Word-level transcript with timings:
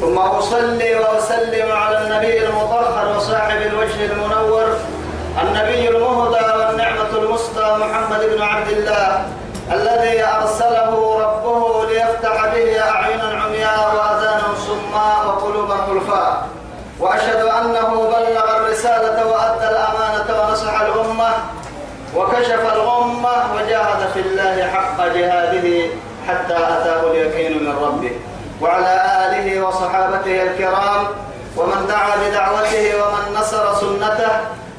ثم 0.00 0.18
أصلي 0.18 0.94
وأسلم 0.94 1.72
على 1.72 1.98
النبي 1.98 2.46
المطهر 2.46 3.16
وصاحب 3.16 3.60
الوجه 3.62 4.12
المنور 4.12 4.66
النبي 5.42 5.88
المهدى 5.88 6.44
والنعمة 6.58 7.10
المسطى 7.18 7.76
محمد 7.80 8.20
بن 8.36 8.42
عبد 8.42 8.68
الله 8.68 9.24
الذي 9.72 10.24
أرسله 10.24 11.18
ربه 11.20 11.84
ليفتح 11.86 12.46
به 12.54 12.80
أعينا 12.90 13.42
عمياء 13.42 13.94
وأذانا 13.96 14.54
صماء 14.66 15.26
وقلوبا 15.26 15.74
غلفاء 15.74 16.46
وأشهد 17.00 17.40
أنه 17.46 17.88
بلغ 17.94 18.56
الرسالة 18.56 19.26
وأدى 19.26 19.68
الأمانة 19.68 20.42
ونصح 20.42 20.80
الأمة 20.80 21.28
وكشف 22.16 22.72
الغمة 22.74 23.54
وجاهد 23.54 24.08
في 24.14 24.20
الله 24.20 24.70
حق 24.70 25.06
جهاده 25.06 25.86
حتى 26.28 26.54
أتاه 26.56 27.10
اليقين 27.10 27.62
من 27.64 27.76
ربه. 27.82 28.12
وعلى 28.60 28.94
آله 29.24 29.66
وصحابته 29.66 30.42
الكرام 30.42 31.02
ومن 31.56 31.86
دعا 31.88 32.12
بدعوته 32.22 32.84
ومن 33.02 33.24
نصر 33.38 33.74
سنته 33.74 34.32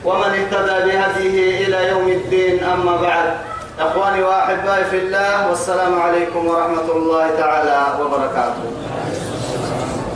ومن 0.05 0.29
اهتدى 0.39 0.77
بهديه 0.91 1.67
إلى 1.67 1.87
يوم 1.89 2.07
الدين 2.07 2.63
أما 2.63 3.01
بعد. 3.01 3.27
أخواني 3.79 4.21
وأحبائي 4.23 4.85
في 4.85 4.97
الله 4.97 5.49
والسلام 5.49 6.01
عليكم 6.01 6.47
ورحمة 6.47 6.91
الله 6.95 7.25
تعالى 7.37 7.79
وبركاته. 8.01 8.65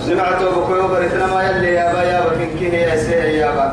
سمعت 0.05 0.41
بكيو 0.43 0.87
بريتنا 0.87 1.25
ما 1.25 1.43
يلي 1.43 1.73
يا 1.73 1.93
با 1.93 2.01
يا 2.03 2.19
بكين 2.25 2.59
كيه 2.59 2.77
يا 2.77 2.95
سي 2.97 3.37
يا 3.37 3.51
با. 3.51 3.67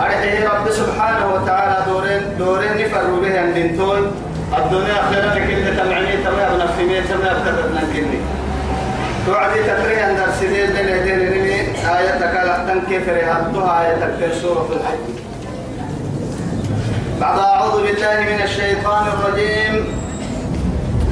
أرحيه 0.00 0.48
رب 0.48 0.70
سبحانه 0.70 1.34
وتعالى 1.34 1.76
دورين 1.90 2.22
دورين 2.38 2.72
نفروا 2.86 3.20
به 3.22 3.40
عند 3.40 3.56
توي 3.78 4.00
الدنيا 4.58 4.98
خيرا 5.10 5.30
كل 5.34 5.76
تمعني 5.78 6.16
تمام 6.24 6.50
نفهمي 6.60 7.00
تمام 7.00 7.36
كتبنا 7.46 7.82
كني 7.92 8.18
توعدي 9.26 9.60
تفريها 9.62 10.10
أن 10.10 10.16
درسين 10.16 10.70
لنا 10.70 10.96
دين 11.04 11.18
نمي 11.18 11.60
آية 11.98 12.14
تكالح 12.20 12.56
تنكيف 12.68 13.08
رهبتها 13.08 13.82
آية 13.82 13.94
تكفر 13.94 14.32
سورة 14.42 14.68
الحج. 14.72 15.06
بعد 17.20 17.38
أعوذ 17.38 17.82
بالله 17.82 18.20
من 18.20 18.40
الشيطان 18.44 19.04
الرجيم. 19.06 19.74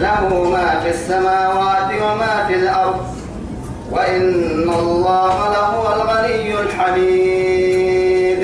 له 0.01 0.51
ما 0.51 0.81
في 0.81 0.91
السماوات 0.91 1.91
وما 2.03 2.47
في 2.49 2.55
الأرض. 2.55 3.07
وإن 3.91 4.71
الله 4.79 5.37
لهو 5.55 5.85
الغني 5.95 6.61
الحميد. 6.61 8.43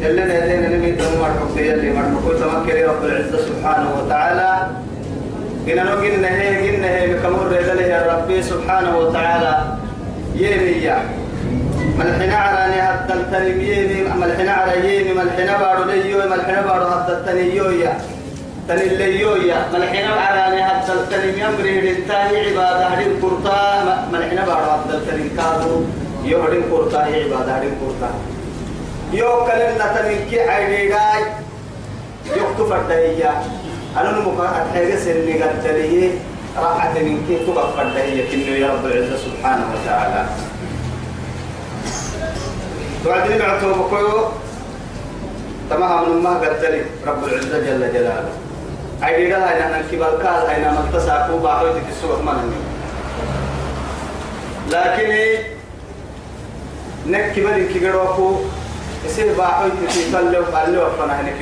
يلي 0.00 0.24
نهدين 0.24 0.62
نمي 0.72 0.92
تنمر 0.92 1.30
حكي 1.40 1.68
يلي 1.68 1.92
مرحبا. 1.92 2.32
تمكري 2.40 2.84
رب 2.84 3.04
العزة 3.04 3.38
سبحانه 3.38 3.90
وتعالى. 3.98 4.50
إن 5.72 6.22
نهي 6.22 6.70
قلنا 6.70 6.88
هي 6.88 7.14
بكمر 7.14 7.48
له 7.48 7.82
يا 7.82 8.00
ربي 8.12 8.42
سبحانه 8.42 8.98
وتعالى. 8.98 9.54
يمي 10.34 10.90
ملحنا 11.98 12.36
على 12.36 12.62
نهد 12.74 13.10
التنم 13.10 13.60
يمي 13.60 13.98
ملحنا 14.20 14.52
على 14.52 14.74
يمي. 14.86 15.12
ملحنا 15.12 15.58
بارو 15.62 15.84
ليو. 15.84 16.18
ملحنا 16.18 16.60
بارو 16.60 16.84
هد 16.84 17.10
التنيو 17.10 17.70
يا. 17.70 17.92
تنيليو 18.68 19.36
يا. 19.36 19.58
ملحنا 19.72 20.12
على 20.24 20.56
نهد 20.56 20.90
التنم 20.90 21.34
يمري 21.42 21.80
للتاني 21.80 22.36
عبادة 22.46 22.86
هدين 22.86 23.12
كرتا 23.22 23.58
ملحنا 24.12 24.42
بارو 24.46 24.70
هد 24.70 24.90
التنم 24.94 25.28
كادو. 25.36 25.74
يو 26.24 26.42
هدين 26.42 26.62
كرتا 26.70 26.98
عبادة 26.98 27.52
هدين 27.56 27.74
كرتا 27.80 28.10
يو 29.12 29.30
كلمة 29.46 29.86
تنكي 29.94 30.40
عيني 30.40 30.94
غاي 30.94 31.22
يكتفر 32.36 32.82
دهيا 32.88 33.32
أنا 33.96 34.10
نمك 34.10 34.40
أتحيق 34.40 34.98
سني 34.98 35.42
قد 35.42 35.62
تليه 35.64 36.10
راحة 36.56 36.92
من 36.92 37.24
كي 37.28 37.46
تغفر 37.46 37.84
دهية 37.94 38.30
كنو 38.30 38.54
يا 38.54 38.72
رب 38.72 38.86
العزة 38.86 39.16
سبحانه 39.16 39.64
وتعالى. 39.74 40.26
توعدني 43.04 43.38
بعتو 43.38 43.72
بكيو 43.72 44.28
تمام 45.70 46.10
من 46.10 46.22
ما 46.22 46.30
قد 46.30 46.60
تلي 46.60 46.82
رب 47.06 47.24
العزة 47.24 47.58
جل 47.58 47.92
جلاله. 47.92 48.32
عيدي 49.02 49.30
لها 49.30 49.56
إن 49.56 49.72
أنا 49.72 49.82
كبال 49.92 50.22
كال 50.22 50.46
أين 50.46 50.74
ملتسا 50.74 51.28
كوبا 51.30 51.54
حويتك 51.54 51.82
السوق 51.90 52.20
منني 52.20 52.60
لكن 54.70 55.42
نك 57.06 57.40
بدي 57.40 57.66
كيغروكو 57.72 58.36
يصير 59.06 59.34
باحويتك 59.38 59.90
في 59.90 60.10
فانا 60.98 61.20
هنك 61.20 61.34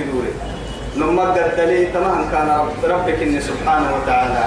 دوري 0.98 1.12
نما 1.12 1.22
قدلي 1.22 1.86
تمام 1.86 2.30
كان 2.32 2.48
رب 2.48 2.84
ربك 2.90 3.22
إني 3.22 3.40
سبحانه 3.40 3.90
وتعالى. 3.96 4.44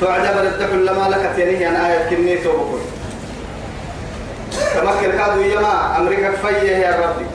تعجب 0.00 0.38
الدخل 0.38 0.86
لما 0.86 1.08
لك 1.08 1.30
تنيه 1.36 1.68
أنا 1.68 1.88
آية 1.88 2.10
كني 2.10 2.36
توبكم. 2.38 2.80
تمكن 4.74 5.10
كادوا 5.18 5.42
يما 5.42 5.96
أمريكا 5.98 6.30
فيه 6.30 6.76
يا 6.76 6.90
ربي. 7.00 7.26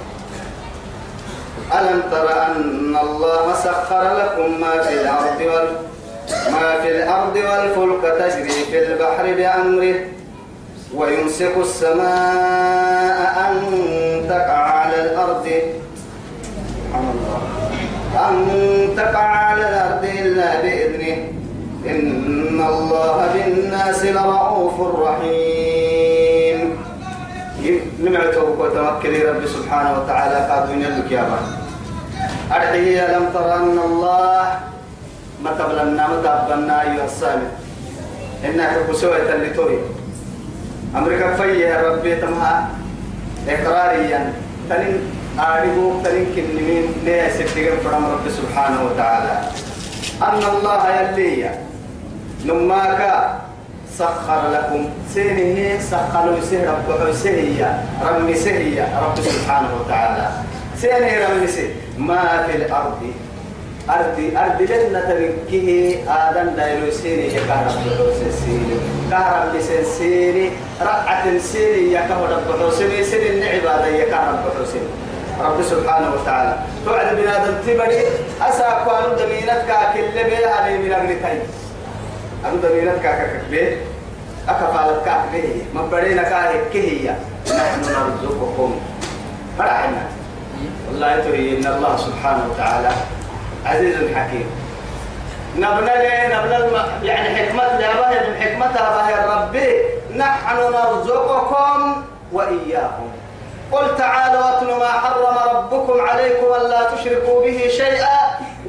ألم 1.80 2.02
تر 2.12 2.28
أن 2.46 2.98
الله 3.04 3.54
سخر 3.54 4.18
لكم 4.18 4.62
ما 4.62 4.82
في 4.82 4.94
الأرض 5.02 5.42
وال 5.42 5.70
ما 6.52 6.82
في 6.82 6.90
الأرض 6.92 7.36
والفلك 7.36 8.04
تجري 8.20 8.50
في 8.72 8.78
البحر 8.88 9.34
بأمره. 9.34 9.96
ويمسك 10.96 11.56
السماء 11.58 13.18
أن 13.50 13.56
تقع 14.30 14.58
على 14.58 15.02
الأرض. 15.02 15.48
سبحان 16.78 17.10
الله. 17.16 17.57
أن 18.16 18.36
تقع 18.98 19.28
على 19.48 19.70
الأرض 19.70 20.04
إلا 20.04 20.62
بإذنه. 20.62 21.18
إن 21.88 22.62
الله 22.70 23.18
بالناس 23.34 24.06
لرؤوف 24.06 24.78
رحيم. 25.02 26.78
نمعته 28.04 28.44
وتوكلي 28.44 29.22
رب 29.24 29.46
سبحانه 29.46 29.92
وتعالى. 30.00 30.38
قادوا 30.50 30.76
يلك 30.76 31.12
يا 31.12 31.22
رب. 31.22 31.48
أرحيه 32.52 33.18
لم 33.18 33.26
تر 33.34 33.56
أن 33.56 33.78
الله 33.86 34.60
ما 35.44 35.52
تبلنا 35.60 36.08
ما 36.08 36.18
تبلنا 36.24 36.82
أيها 36.82 37.06
السامي 37.06 37.48
إنا 38.46 38.64
حب 38.72 38.94
سوية 38.94 39.34
اللي 39.34 39.50
توي 39.50 39.78
أمريكا 40.96 41.36
فيه 41.36 41.66
يا 41.66 41.82
ربي 41.90 42.16
تمها 42.16 42.70
إقراريا. 43.50 44.34
تنين 44.70 45.02
أعرفوا 45.40 46.04
تلك 46.04 46.34
النمين 46.38 46.94
ليه 47.06 47.30
سبتقر 47.30 47.78
فرم 47.84 48.06
رب 48.06 48.30
سبحانه 48.30 48.86
وتعالى. 48.86 49.34
أن 50.22 50.42
الله 50.54 50.82
يلي 50.90 51.50
نماك 52.46 53.02
سخر 53.98 54.42
لكم. 54.54 54.90
سينه 55.14 55.80
سخروا 55.80 56.42
سه 56.42 56.72
رب 56.72 57.14
سهية 57.14 57.84
رمي 58.04 58.36
سهية 58.36 58.86
رب 59.04 59.18
سبحانه 59.22 59.70
وتعالى. 59.80 60.30
سينه 60.82 61.28
رمي 61.30 61.48
سه 61.48 61.70
ما 61.98 62.44
في 62.48 62.56
الأرض. 62.58 63.02
أرضي 63.90 64.38
أرضي 64.38 64.66
لنا 64.66 65.02
تركه 65.02 65.96
آدم 66.08 66.50
دايلو 66.58 66.92
سيني 66.92 67.28
يكهرب 67.36 67.72
سيني. 68.42 68.78
كهرب 69.12 69.54
سيني. 69.98 70.50
رقعة 70.82 71.38
سيني 71.38 71.94
يكهرب 71.94 72.72
سيني. 72.78 73.04
سيني 73.04 73.50
عبادة 73.50 73.88
يكهرب 73.88 74.66
سيني. 74.74 75.07
رب 75.42 75.62
سبحانه 75.62 76.10
وتعالى. 76.14 76.54
توعد 76.86 77.16
بنادم 77.16 77.54
تبري 77.68 78.02
أسا 78.42 78.70
قانون 78.70 79.16
دمينتك 79.18 79.70
كل 79.94 80.24
بيها 80.30 80.68
لي 80.68 80.78
من 80.78 80.92
أغنتين 80.94 81.42
أنو 82.46 82.56
دمينتك 82.64 83.02
ككبه 83.02 83.78
أكفالتك 84.50 85.22
به 85.34 85.66
ما 85.74 85.82
بدينا 85.82 86.24
كاهك 86.24 86.76
هي 86.76 87.16
نحن 87.48 87.82
نرزقكم. 87.82 88.80
فرحنا. 89.58 90.04
والله 90.88 91.20
تري 91.20 91.58
إن 91.58 91.66
الله 91.66 91.98
سبحانه 91.98 92.44
وتعالى 92.52 92.90
عزيز 93.66 93.96
حكيم. 94.16 94.50
نبنى 95.56 95.96
لي 96.04 96.36
نبنى 96.36 96.58
يعني 97.04 97.36
حكمة 97.36 97.80
لها 97.80 98.40
حكمتها 98.42 98.90
بها 98.96 99.36
ربي 99.36 99.70
نحن 100.16 100.58
نرزقكم 100.58 102.04
وإياهم. 102.32 103.12
قل 103.72 103.98
تعالوا 103.98 104.42
واتل 104.46 104.68
ما 104.80 104.88
حرم 104.88 105.38
ربكم 105.58 106.02
عليكم 106.02 106.46
ألا 106.54 106.84
تشركوا 106.96 107.42
به 107.42 107.68
شيئا 107.68 108.20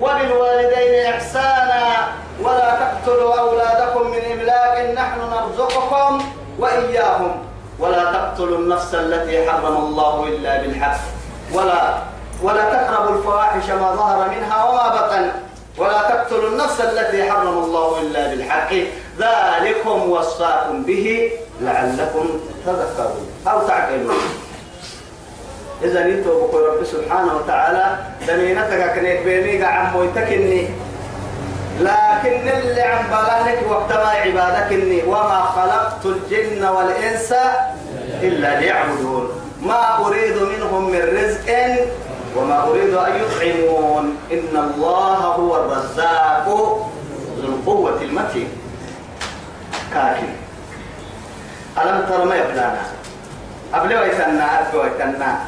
وبالوالدين 0.00 1.12
إحسانا 1.12 2.08
ولا 2.42 2.76
تقتلوا 2.80 3.38
أولادكم 3.40 4.10
من 4.10 4.18
إملاق 4.32 4.92
نحن 4.94 5.18
نرزقكم 5.20 6.22
وإياهم 6.58 7.42
ولا 7.78 8.12
تقتلوا 8.12 8.58
النفس 8.58 8.94
التي 8.94 9.50
حرم 9.50 9.76
الله 9.76 10.24
إلا 10.28 10.60
بالحق 10.62 10.98
ولا 11.54 11.94
ولا 12.42 12.64
تقربوا 12.74 13.16
الفواحش 13.18 13.70
ما 13.70 13.92
ظهر 13.96 14.28
منها 14.28 14.64
وما 14.64 14.88
بطن 14.88 15.30
ولا 15.78 16.02
تقتلوا 16.02 16.48
النفس 16.48 16.80
التي 16.80 17.30
حرم 17.32 17.58
الله 17.58 18.00
إلا 18.00 18.26
بالحق 18.26 18.72
ذلكم 19.18 20.10
وصاكم 20.10 20.82
به 20.82 21.30
لعلكم 21.60 22.40
تذكرون 22.66 23.26
أو 23.48 23.66
تعقلون. 23.68 24.47
إذا 25.84 26.02
نيتوا 26.04 26.48
بقول 26.48 26.62
رب 26.68 26.84
سبحانه 26.84 27.36
وتعالى. 27.36 27.96
دنينتك 28.28 28.94
كنيت 28.94 29.22
بيني 29.22 29.64
عم 29.64 29.96
ويتكني 29.96 30.68
لكن 31.80 32.48
اللي 32.48 32.82
عم 32.82 33.04
بالك 33.10 33.58
وقت 33.70 33.92
ما 33.92 34.08
عبادك 34.08 34.72
إني 34.72 35.02
وما 35.02 35.40
خلقت 35.56 36.06
الجن 36.06 36.64
والإنس 36.64 37.34
إلا 38.22 38.60
ليعبدون. 38.60 39.30
ما 39.62 40.06
أريد 40.06 40.36
منهم 40.42 40.90
من 40.90 41.00
رزق 41.00 41.48
وما 42.36 42.68
أريد 42.68 42.94
أن 42.94 43.12
يطعمون. 43.22 44.16
إن 44.32 44.54
الله 44.56 45.16
هو 45.16 45.56
الرزاق 45.56 46.48
ذو 47.38 47.48
القوة 47.48 48.02
المتين. 48.02 48.48
كاكي 49.94 50.28
ألم 51.78 52.06
تر 52.08 52.24
ما 52.24 52.36
يبلانا 52.36 52.82
قبل 53.72 53.94
ويتنا 53.94 54.68
أبي 54.68 54.76
ويتنا 54.78 55.38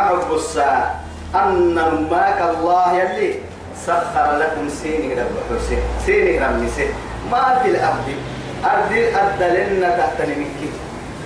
حب 0.00 0.34
الساعة 0.34 0.94
أن 1.34 1.74
ماك 2.10 2.42
الله 2.56 2.92
يلي 2.92 3.34
سخر 3.86 4.36
لكم 4.38 4.68
سيني 4.68 5.14
رب 5.14 5.36
حسين 5.50 5.78
سيني 6.06 6.38
رمسي 6.38 6.88
ما 7.30 7.58
في 7.62 7.68
الأرض. 7.68 8.08
أرض 8.64 8.92
أدلنا 8.92 9.96
تحت 9.96 10.20
نمكي 10.20 10.70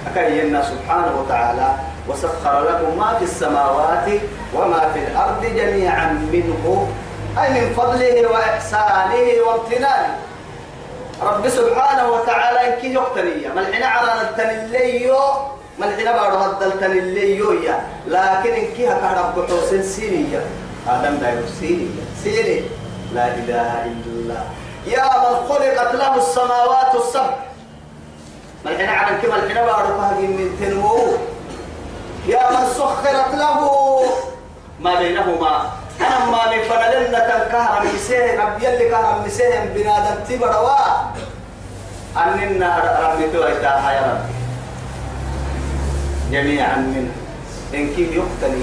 أكينا 0.07 0.63
سبحانه 0.63 1.21
وتعالى 1.21 1.69
وسخر 2.09 2.65
لكم 2.65 2.99
ما 2.99 3.15
في 3.19 3.25
السماوات 3.25 4.09
وما 4.55 4.81
في 4.95 4.99
الأرض 4.99 5.43
جميعا 5.45 6.13
منه 6.33 6.89
أي 7.43 7.51
من 7.51 7.75
فضله 7.77 8.31
وإحسانه 8.31 9.25
وامتنانه. 9.47 10.17
رب 11.23 11.49
سبحانه 11.49 12.09
وتعالى 12.09 12.75
إنك 12.75 12.85
يقتنية 12.85 13.49
ملحنا 13.49 13.87
عرانا 13.87 14.23
التنليو 15.77 16.13
ملحنا 16.13 16.13
بارو 16.13 16.37
هدل 16.37 16.81
تنليو 16.81 17.53
يا 17.53 17.87
لكن 18.07 18.53
إنك 18.53 18.81
هكا 18.81 19.33
حسين 19.63 19.83
سينية. 19.83 20.41
آدم 20.89 21.17
دايو 21.17 21.47
سينية. 21.61 22.05
سيني. 22.23 22.63
لا 23.15 23.27
إله 23.27 23.85
إلا 23.85 24.07
الله. 24.07 24.45
يا 24.87 25.05
من 25.05 25.49
خلقت 25.49 25.95
له 25.95 26.17
السماوات 26.17 26.95
السبع. 26.95 27.37
ملحنا 28.65 28.93
عرانا 28.93 29.19
كما 29.19 29.37
الحنا 29.37 29.65
بارو 29.65 30.01
هذه 30.01 30.27
من 30.27 30.57
تنمو. 30.61 30.99
يا 32.27 32.51
من 32.51 32.67
سخرت 32.75 33.35
له 33.35 33.59
ما 34.81 34.95
بينهما 34.99 35.71
أنا 36.01 36.19
من 36.27 36.63
فنلنا 36.63 37.19
تنكهر 37.19 37.83
مسيه 37.95 38.41
ربي 38.41 38.69
اللي 38.69 38.89
كهر 38.89 39.23
مسيه 39.27 39.73
بنادم 39.75 40.25
تبروا. 40.29 40.79
أننا 42.17 42.71
ربي 43.03 43.31
تويتا 43.31 43.91
يا 43.93 44.03
ربي. 44.13 44.46
جميعا 46.31 46.77
منه. 46.77 47.13
إن 47.75 47.89
كيف 47.95 48.11
يقتني 48.13 48.63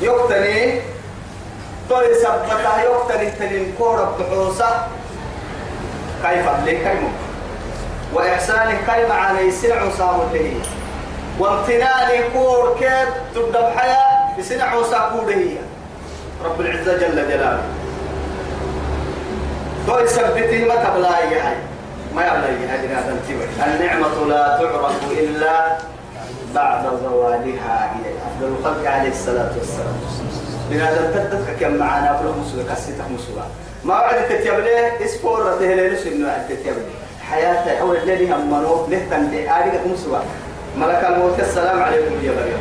يقتني؟ 0.00 0.80
توي 1.88 2.14
سبتا 2.14 2.82
يقتني 2.82 3.30
تنين 3.30 3.74
كورب 3.78 4.18
بحوسة 4.18 4.86
كيف 6.22 6.46
ليه 6.64 6.78
كيف 6.78 7.00
وإحسانه 8.14 8.72
كيف 8.72 9.10
على 9.10 9.40
يسرع 9.40 9.90
صامت 9.98 10.34
له 10.34 10.60
وامتناني 11.38 12.28
كور 12.32 12.76
كيف 12.80 13.08
تبدأ 13.34 13.60
بحياة 13.60 14.38
يسرع 14.38 14.82
صامت 14.82 15.28
هي 15.28 15.56
رب 16.44 16.60
العزة 16.60 16.92
جل 16.92 17.28
جلاله. 17.28 17.62
ما 20.66 20.74
تبلا 20.74 21.18
أي 21.18 21.42
حاجة 21.42 21.62
ما 22.14 22.22
يبلا 22.22 22.46
أي 22.46 22.68
حاجة 22.68 22.98
هذا 22.98 23.12
انتبه 23.12 23.74
النعمة 23.74 24.26
لا 24.28 24.58
تعرف 24.58 25.12
إلا 25.12 25.76
بعد 26.54 26.84
زوالها 27.02 27.84
هي 27.94 28.10
أفضل 28.26 28.56
الخلق 28.58 28.90
عليه 28.90 29.10
الصلاة 29.10 29.50
والسلام. 29.58 29.96
بنادم 30.70 31.12
تدتك 31.14 31.56
كم 31.60 31.74
معانا 31.76 32.16
فلو 32.16 32.32
مسوى 32.32 32.64
كسيتك 32.64 33.10
مسوى. 33.10 33.42
ما 33.84 34.00
بعد 34.00 34.28
تتيبلي 34.28 35.04
اسفور 35.04 35.56
تهلي 35.60 35.88
لسنو 35.88 36.28
عد 36.28 36.48
تتيبلي 36.48 36.84
حياة 37.30 37.80
أول 37.80 37.96
الليل 37.96 38.32
هم 38.32 38.50
منو؟ 38.50 38.86
نهتم 38.86 39.26
بآلك 39.26 39.80
مسوى. 39.86 40.20
ملك 40.76 41.04
الموت 41.04 41.40
السلام 41.40 41.82
عليكم 41.82 42.14
يا 42.22 42.32
مريم. 42.32 42.58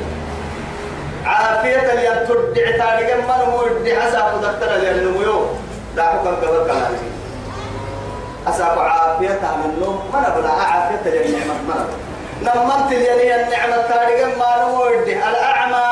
عافية 1.25 1.93
اللي 1.93 2.27
تدع 2.27 2.77
تاريخ 2.77 3.17
من 3.17 3.53
هو 3.53 3.65
يدع 3.65 4.07
أساق 4.07 4.35
دكتور 4.41 4.75
اللي 4.75 4.91
النمو 4.91 5.45
دعوك 5.95 6.27
القبر 6.27 6.63
كلامي 6.63 6.97
أساق 8.47 8.77
عافية 8.79 9.39
عن 9.43 9.69
النوم. 9.69 9.99
من 10.13 10.25
أبلا 10.25 10.49
عافية 10.49 11.09
اللي 11.09 11.25
النعمة 11.25 11.53
من 11.53 12.12
نمنت 12.41 12.91
اللي 12.91 13.43
النعمة 13.43 13.77
تاريخ 13.87 14.37
ما 14.37 14.51
يدع 14.91 15.29
الأعمى. 15.29 15.87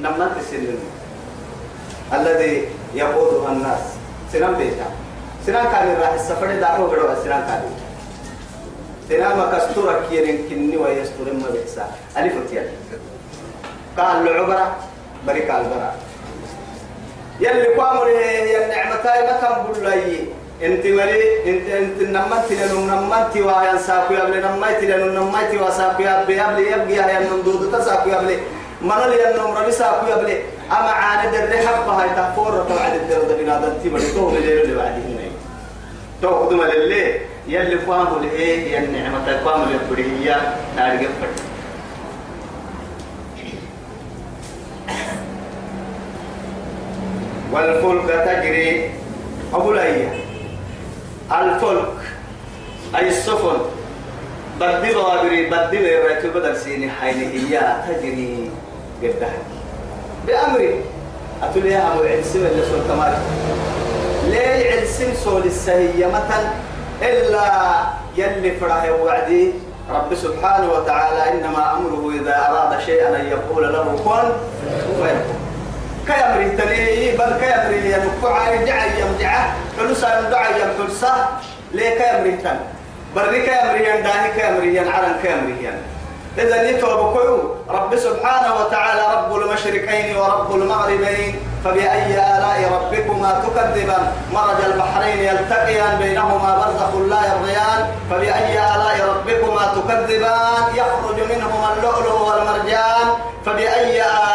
نمنت 0.00 0.36
السنين 0.36 0.78
الذي 2.12 2.68
يقودها 2.94 3.52
الناس. 3.52 3.80
سنان 4.32 4.54
بيتا. 4.54 4.86
سنان 5.46 5.64
كان 5.72 6.00
راح 6.00 6.12
السفر 6.12 6.60
دعوه 6.60 6.90
قدوا 6.90 7.24
سنان 7.24 7.42
كان 7.46 7.62
سنان 9.08 9.38
ما 9.38 9.58
كستورك 9.58 10.02
يرين 10.10 10.48
كني 10.48 10.76
ويستورن 10.76 11.36
ما 11.42 11.48
بيحسا. 11.52 11.90
ألف 12.16 12.34
تيال 12.50 12.68
قال 13.98 14.28
العبرة 14.28 14.76
بريك 15.26 15.50
البرا 15.50 15.92
يلي 17.40 17.74
قاموا 17.74 18.08
يا 18.08 18.64
النعمتاي 18.64 19.22
ما 19.26 19.32
تنبل 19.40 19.84
لي 19.84 20.26
انت 20.62 20.86
ملي 20.86 21.50
انت 21.50 21.68
انت 21.68 21.98
نمت 22.02 22.52
لنو 22.52 22.80
نمت 22.86 23.36
ويا 23.36 23.76
ساكو 23.86 24.14
يبلي 24.14 24.40
نمت 24.40 24.80
لنو 24.82 25.06
نمت 25.18 25.50
وساكو 25.62 26.02
يبلي 26.02 26.36
يبلي 26.38 26.70
يبقي 26.72 26.94
يا 27.14 27.20
نمدود 27.20 27.72
تساكو 27.72 28.08
يبلي 28.08 28.36
من 28.82 28.92
اللي 29.04 29.16
ينم 29.22 29.56
ربي 29.56 29.72
ساكو 29.72 30.06
يبلي 30.06 30.36
اما 30.70 30.90
عاند 30.90 31.34
الرحب 31.34 31.88
هاي 31.88 32.08
تفور 32.16 32.52
طلعت 32.68 32.92
الدرد 32.94 33.38
بنادم 33.38 33.72
تي 33.82 33.88
بلي 33.88 34.12
تو 34.14 34.28
اللي 34.28 34.74
بعدين 34.74 35.32
تو 36.22 36.46
خدم 36.46 36.62
للي 36.62 37.20
يلي 37.48 37.74
قاموا 37.74 38.18
لإيه 38.18 38.72
يا 38.72 38.78
النعمتاي 38.78 39.34
قاموا 39.44 39.66
للبريه 39.66 40.36
تاريخ 40.76 41.10
فرد 41.20 41.38
والفلك 47.52 48.10
تجري 48.26 48.90
أبو 49.54 49.72
لأيه 49.72 50.31
الفلك 51.40 51.98
أي 52.96 53.08
السفن. 53.08 53.58
بدي 54.60 54.94
غابري 54.94 55.50
بدي 55.50 55.78
غيرتو 55.78 56.30
بدل 56.34 56.56
سيني 56.56 56.90
حين 56.90 57.30
هي 57.30 57.60
تجري 57.88 58.50
قدها 59.02 59.38
بأمري. 60.26 60.84
أتولي 61.42 61.70
يا 61.70 61.92
أبو 61.92 62.02
عرسي 62.02 62.38
ولا 62.38 62.50
سول 62.50 62.80
تمار 62.88 63.12
ليه 64.26 64.72
عرسي 64.72 65.14
سول 65.24 65.42
السهية 65.44 66.06
مثلا 66.06 66.50
إلا 67.02 67.44
يلي 68.16 68.50
فرح 68.60 68.90
وعدي 69.02 69.52
رب 69.90 70.14
سبحانه 70.14 70.72
وتعالى 70.72 71.32
إنما 71.32 71.76
أمره 71.76 72.12
إذا 72.20 72.48
أراد 72.48 72.80
شيئا 72.80 73.20
أن 73.20 73.26
يقول 73.26 73.72
له 73.72 73.84
كن 74.04 74.28
فيكون. 74.70 75.20
كيمري 76.06 76.50
تلي 76.56 77.16
بل 77.16 77.32
كيمري 77.40 77.92
ينفع 77.92 78.48
يرجع 78.50 78.84
يمجع 78.84 79.32
حلوسا 79.78 80.18
يمدع 80.18 80.42
يمحلسا 80.56 81.28
ليه 81.72 81.90
كيمري 81.98 82.36
تن؟ 82.36 82.56
بري 83.16 83.40
كيمري 83.42 83.88
ينداهي 83.90 84.30
كيمري 84.36 84.76
ينعرن 84.76 85.14
كيمري 85.22 85.56
ين. 85.64 85.78
إذا 86.38 86.62
يتوب 86.70 87.18
كيو 87.18 87.54
رب 87.68 87.96
سبحانه 87.96 88.54
وتعالى 88.60 89.02
رب 89.16 89.36
المشرقين 89.36 90.16
ورب 90.16 90.54
المغربين 90.54 91.40
فبأي 91.64 92.14
آلاء 92.14 92.58
ربكما 92.72 93.42
تكذبان؟ 93.44 94.12
مرج 94.32 94.60
البحرين 94.64 95.18
يلتقيان 95.18 95.98
بينهما 95.98 96.50
برزخ 96.58 96.94
لا 96.94 97.20
يرضيان 97.30 97.80
فبأي 98.10 98.58
آلاء 98.58 98.96
ربكما 99.08 99.64
تكذبان؟ 99.76 100.62
يخرج 100.74 101.18
منهما 101.36 101.68
اللؤلؤ 101.76 102.16
والمرجان 102.28 103.06
فبأي 103.46 104.02
آلاء 104.02 104.31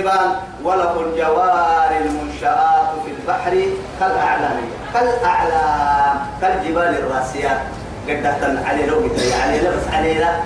تكذبان 0.00 0.32
وله 0.64 1.00
الجوار 1.00 1.90
المنشآت 2.00 2.90
في 3.04 3.10
البحر 3.10 3.66
كالأعلام. 4.00 4.60
كالأعلام 4.94 6.16
كالجبال 6.40 6.98
الراسيات. 6.98 7.60
قد 8.08 8.26
علي 8.66 8.86
لو 8.86 9.08
علي 9.42 9.60
لبس 9.60 9.94
علينا 9.94 10.40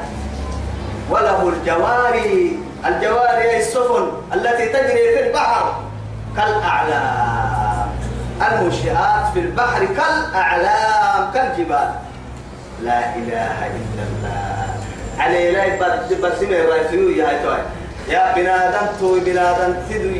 وله 1.11 1.49
الجواري 1.49 2.59
الجواري 2.87 3.43
هي 3.43 3.61
السفن 3.61 4.09
التي 4.35 4.67
تجري 4.67 5.15
في 5.15 5.27
البحر 5.27 5.75
كالأعلام. 6.37 7.89
المنشآت 8.43 9.33
في 9.35 9.41
البحر 9.41 9.85
كالأعلام 9.85 11.33
كالجبال. 11.35 11.91
لا 12.83 13.17
إله 13.17 13.67
إلا 13.67 14.03
الله. 14.09 14.67
علي 15.19 15.51
لا 15.51 15.65
بد 15.67 16.13
بد 16.23 16.45
ما 16.51 16.57
يا 17.17 17.29
هاي 17.29 17.63
يا 18.09 18.35
بنادم 18.37 18.87
تو 19.01 19.21
بنادم 19.21 19.75
تدو 19.89 20.11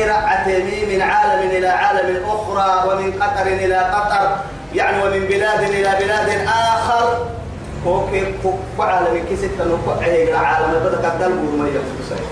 يرعتني 0.00 0.78
من 0.96 1.02
عالم 1.02 1.50
إلى 1.50 1.68
عالم 1.68 2.24
أخرى 2.26 2.68
ومن 2.88 3.22
قطر 3.22 3.46
إلى 3.46 3.76
قطر 3.76 4.36
يعني 4.74 5.02
ومن 5.02 5.26
بلاد 5.26 5.60
إلى 5.60 5.92
بلاد 6.00 6.28
آخر. 6.46 7.26
كوكي 7.84 8.32
كوكو 8.42 8.82
عالم 8.82 9.24
كيسة 9.28 9.64
نوكو 9.64 9.90
عيق 9.90 10.38
عالم. 10.38 10.70
بدك 10.84 11.04
الدل 11.04 11.34
ما 11.58 11.68
يفوسي 11.68 12.22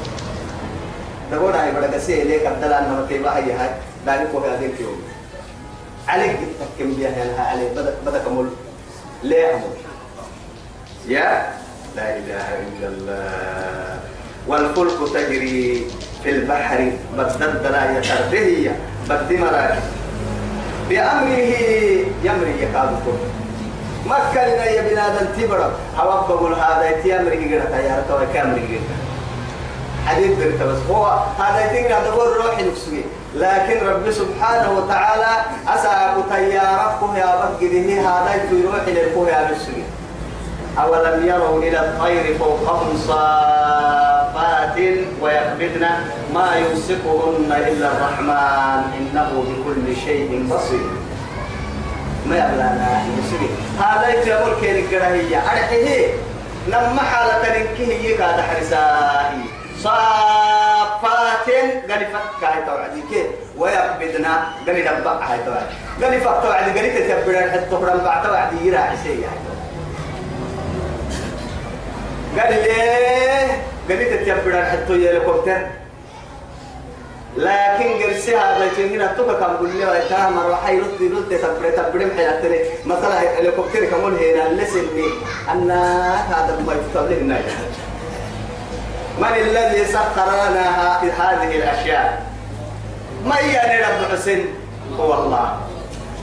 تقول 1.30 1.52
هاي 1.52 1.70
بدك 1.70 1.98
سي 1.98 2.24
ليك 2.24 2.46
الدل 2.46 2.72
أنا 2.72 3.00
متيبا 3.00 3.36
هي 3.36 3.52
هاي؟ 3.52 3.70
داري 4.06 4.26
كوكي 4.32 4.48
هذين 4.48 4.72
كيوم 4.78 5.02
عليك 6.08 6.36
تكم 6.60 6.94
بيها 6.94 7.10
هنا 7.10 7.42
عليك. 7.42 7.70
بدك 7.70 7.94
بدك 8.06 8.28
مول 8.28 8.48
ليه 9.22 9.52
مول 9.52 9.76
يا؟ 11.08 11.46
لا 11.96 12.16
إله 12.16 12.46
إلا 12.58 12.88
الله. 12.88 13.98
والفلك 14.48 15.08
تجري 15.14 15.86
في 16.22 16.30
البحر 16.30 16.92
بدد 17.18 17.66
لا 17.66 17.98
يتربيه 17.98 18.78
بد 19.08 19.32
مراكب. 19.32 19.82
بأمره 20.88 21.54
يمري 22.24 22.62
يكادكم 22.62 23.18
مكة 24.06 24.46
لنا 24.46 24.64
يا 24.64 24.82
بنادم 24.82 25.26
تبرا 25.42 25.72
بقول 26.28 26.52
هذا 26.54 26.90
يتي 26.90 27.20
أمري 27.20 27.54
قرأت 27.54 27.84
يا 27.84 28.04
رتوا 28.04 28.24
كامري 28.34 28.80
حديث 30.06 30.38
درت 30.38 30.62
بس. 30.62 30.78
هو 30.90 31.06
هذا 31.38 31.70
هذا 31.70 32.10
هو 32.10 32.22
الروح 32.22 32.58
نفسه 32.60 33.02
لكن 33.34 33.86
رب 33.86 34.10
سبحانه 34.10 34.78
وتعالى 34.78 35.44
أسأل 35.68 36.22
تيارك 36.30 37.16
يا 37.16 37.36
بقده 37.36 38.00
هذا 38.00 38.34
يتي 38.34 38.66
روح 38.66 38.88
للكوه 38.88 39.28
يا 39.28 39.50
نفسه 39.50 39.82
أولم 40.78 41.26
يروا 41.28 41.58
إلى 41.58 41.80
الطير 41.80 42.38
فوقهم 42.38 42.98
صافات 44.76 45.06
ويقبضن 45.20 45.86
ما 46.34 46.56
يمسكهن 46.56 47.52
إلا 47.52 47.88
الرحمن 47.92 48.82
إنه 48.98 49.44
بكل 49.48 49.96
شيء 50.04 50.46
بصير. 50.50 50.90
ما 52.26 52.36
يبلانا 52.36 53.02
يسري. 53.18 53.48
هذا 53.78 54.08
يتقول 54.08 54.54
كين 54.60 54.84
القرهية 54.84 55.38
أرحيه 55.38 56.14
نما 56.68 57.02
حالة 57.02 57.58
ننكيه 57.58 58.08
يقاد 58.08 58.40
حرساهي 58.40 59.42
صافات 59.82 61.48
قال 61.90 62.06
فك 62.12 62.44
هاي 62.44 62.64
توعدي. 62.66 63.00
كي 63.10 63.26
ويقبضنا 63.58 64.44
قال 64.66 64.76
يدبع 64.76 65.12
هاي 65.12 65.38
توعدي. 65.46 65.74
قال 66.02 66.20
فك 66.20 66.42
توعدي. 66.42 66.80
قال 66.80 67.08
تتبرا 67.08 67.50
حتى 67.50 67.66
تقرن 67.70 67.98
بعد 68.04 68.22
توعدي. 68.22 68.68
يراعي 68.68 68.96
هاي 68.96 69.24
قال 72.38 72.52
ليه؟ 72.52 73.73
لي 73.88 74.04
تتبع 74.04 74.64
حتى 74.64 74.92
هليكوبتر 74.92 75.66
لكن 77.36 78.02
قرسي 78.02 78.36
هذا 78.36 78.70
هنا 78.78 79.06
توكا 79.06 79.32
كم 79.32 79.56
قول 79.56 79.70
لي 79.70 79.84
وقتها 79.84 80.30
مرة 80.30 80.54
حي 80.54 80.78
رد 80.78 81.00
رد 81.00 81.38
تبرع 81.38 82.06
محل 82.06 82.42
تري 82.42 82.60
مثلا 82.86 83.40
هليكوبتر 83.40 83.84
كمون 83.84 84.16
هنا 84.16 84.62
لسني. 84.62 85.08
أن 85.52 85.70
هذا 85.70 86.62
ما 86.66 86.72
يفتح 86.72 87.00
لنا. 87.00 87.38
من 89.18 89.36
الذي 89.36 89.84
سخر 89.84 90.26
لنا 90.26 90.98
هذه 91.02 91.56
الأشياء؟ 91.56 92.26
ما 93.26 93.38
يعني 93.38 93.84
رب 93.84 94.12
حسين؟ 94.12 94.46
هو 94.98 95.14
الله. 95.14 95.60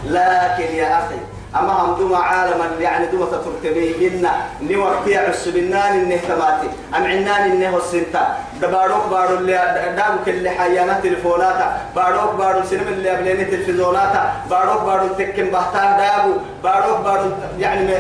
لكن 0.06 0.76
يا 0.76 1.00
أخي 1.00 1.16
أما 1.56 1.74
هم 1.74 1.96
دوما 2.00 2.18
عالما 2.18 2.66
يعني 2.80 3.06
دوما 3.06 3.26
تتركبي 3.26 4.10
منا 4.10 4.32
ني 4.62 4.76
وقتي 4.76 5.18
عسبنان 5.18 5.94
إنه 6.00 6.20
تماتي. 6.28 6.68
أم 6.96 7.04
عنان 7.04 7.52
إنه 7.52 7.78
السنتا 7.78 8.38
دباروك 8.62 9.08
بارو 9.12 9.36
اللي 9.36 9.54
دابك 9.98 10.28
اللي 10.28 10.50
حيانا 10.50 11.00
تلفوناتا. 11.04 11.78
باروك 11.96 12.34
بارو 12.36 12.60
السينما 12.60 12.90
اللي 12.90 13.10
قبلين 13.10 13.52
تلفزيوناتا 13.52 14.34
باروك 14.50 14.82
بارو 14.82 15.08
تكن 15.08 15.50
بحتان 15.50 15.98
دابو. 15.98 16.34
باروك 16.64 17.00
بارو 17.00 17.30
يعني 17.60 17.94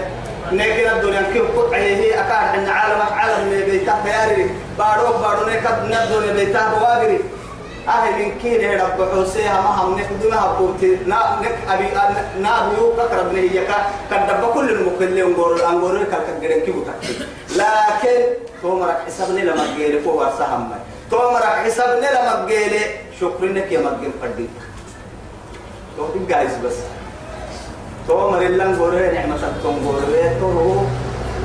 نيكنا 0.51 0.91
الدنيا 0.96 1.22
كيف 1.34 1.60
قطعيه 1.60 2.22
أكاد 2.22 2.60
إن 2.60 2.70
عالم 2.70 3.01
عالم 3.12 3.50
بيتا 3.50 3.96
بياري. 4.05 4.50
باروك 4.79 5.15
بارو 5.22 5.46
نيكد 5.50 5.77
ندون 5.86 6.34
بيتا 6.36 6.70
بواغري 6.70 7.20
أهل 7.88 8.26
من 8.26 8.32
كين 8.42 8.60
هي 8.62 8.76
رب 8.76 9.26
حسيها 9.26 9.62
ما 9.62 9.70
هم 9.70 10.00
نخدمها 10.00 10.58
بوتي 10.60 10.98
نا 11.06 11.40
نك 11.42 11.58
أبي 11.70 11.88
نا 12.42 12.70
بيو 12.70 12.94
كقرب 12.96 13.30
بني 13.30 13.56
يكا 13.56 13.76
كدب 14.12 14.54
كل 14.54 14.70
المكلين 14.70 15.24
ونقول 15.26 15.62
أنقول 15.62 16.02
لك 16.02 16.18
كجرين 16.28 16.60
كيف 16.66 16.76
لكن 17.56 18.22
تومرك 18.62 18.98
حسابني 19.08 19.42
لما 19.42 19.76
جيلي 19.78 20.00
فوق 20.00 20.16
ورسهم 20.16 20.70
تومرك 21.12 21.44
حسابني 21.44 22.08
لما 22.08 22.46
جيلي 22.48 22.80
شكرنك 23.22 23.72
يا 23.72 23.80
مجين 23.80 24.14
فردي 24.22 24.48
تو 25.98 26.08
جايز 26.30 26.58
بس 26.66 26.76
تومر 28.08 28.42
اللي 28.42 28.64
نقول 28.64 28.96
نعمة 29.14 29.38
تنقول 29.64 30.02
تو 30.40 30.76